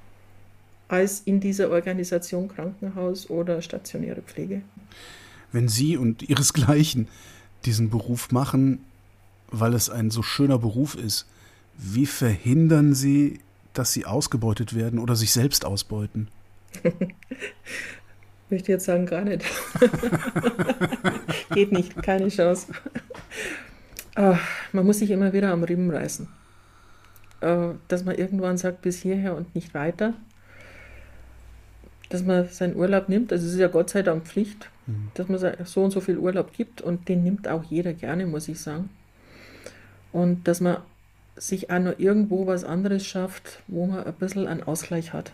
als 0.88 1.22
in 1.22 1.40
dieser 1.40 1.70
Organisation 1.70 2.48
Krankenhaus 2.48 3.30
oder 3.30 3.62
stationäre 3.62 4.22
Pflege. 4.22 4.62
Wenn 5.52 5.68
Sie 5.68 5.96
und 5.96 6.28
Ihresgleichen 6.28 7.08
diesen 7.66 7.90
Beruf 7.90 8.32
machen, 8.32 8.80
weil 9.52 9.74
es 9.74 9.90
ein 9.90 10.12
so 10.12 10.24
schöner 10.24 10.60
Beruf 10.60 10.96
ist, 10.96 11.28
wie 11.78 12.06
verhindern 12.06 12.94
Sie, 12.94 13.40
dass 13.74 13.94
Sie 13.94 14.06
ausgebeutet 14.06 14.76
werden 14.76 15.00
oder 15.00 15.16
sich 15.16 15.32
selbst 15.32 15.66
ausbeuten? 15.66 16.28
Ich 18.46 18.52
möchte 18.52 18.72
jetzt 18.72 18.86
sagen, 18.86 19.06
gar 19.06 19.22
nicht. 19.22 19.46
Geht 21.54 21.72
nicht, 21.72 22.02
keine 22.02 22.30
Chance. 22.30 22.74
Man 24.16 24.86
muss 24.88 24.98
sich 24.98 25.12
immer 25.12 25.34
wieder 25.34 25.52
am 25.52 25.64
Riemen 25.64 25.92
reißen. 25.92 26.28
Äh, 27.42 27.70
dass 27.88 28.04
man 28.04 28.16
irgendwann 28.16 28.58
sagt, 28.58 28.82
bis 28.82 29.02
hierher 29.02 29.36
und 29.36 29.56
nicht 29.56 29.74
weiter. 29.74 30.14
Dass 32.10 32.24
man 32.24 32.48
seinen 32.50 32.76
Urlaub 32.76 33.08
nimmt, 33.08 33.32
also 33.32 33.46
es 33.46 33.54
ist 33.54 33.60
ja 33.60 33.68
Gott 33.68 33.92
sei 33.92 34.02
Dank 34.02 34.26
Pflicht, 34.26 34.70
mhm. 34.88 35.10
dass 35.14 35.30
man 35.30 35.40
so 35.64 35.84
und 35.84 35.92
so 35.92 36.02
viel 36.02 36.18
Urlaub 36.18 36.54
gibt 36.54 36.82
und 36.82 37.08
den 37.08 37.24
nimmt 37.24 37.48
auch 37.48 37.64
jeder 37.64 37.94
gerne, 37.94 38.26
muss 38.26 38.48
ich 38.48 38.60
sagen. 38.60 38.90
Und 40.12 40.48
dass 40.48 40.62
man 40.62 40.78
sich 41.36 41.70
auch 41.72 41.80
noch 41.80 41.98
irgendwo 41.98 42.48
was 42.48 42.64
anderes 42.64 43.06
schafft, 43.06 43.62
wo 43.68 43.86
man 43.86 44.04
ein 44.04 44.14
bisschen 44.14 44.48
einen 44.48 44.64
Ausgleich 44.64 45.14
hat. 45.14 45.32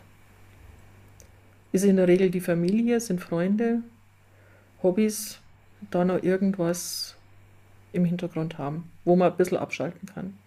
Ist 1.71 1.83
in 1.83 1.97
der 1.97 2.07
Regel 2.07 2.29
die 2.29 2.41
Familie, 2.41 2.99
sind 2.99 3.21
Freunde, 3.21 3.81
Hobbys, 4.83 5.39
da 5.91 6.05
noch 6.05 6.23
irgendwas 6.23 7.15
im 7.91 8.05
Hintergrund 8.05 8.57
haben, 8.57 8.89
wo 9.03 9.15
man 9.15 9.31
ein 9.31 9.37
bisschen 9.37 9.57
abschalten 9.57 10.07
kann. 10.13 10.37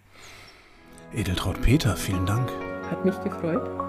Edeltraut 1.13 1.61
Peter, 1.61 1.95
vielen 1.95 2.25
Dank. 2.25 2.49
Hat 2.89 3.03
mich 3.03 3.19
gefreut. 3.21 3.88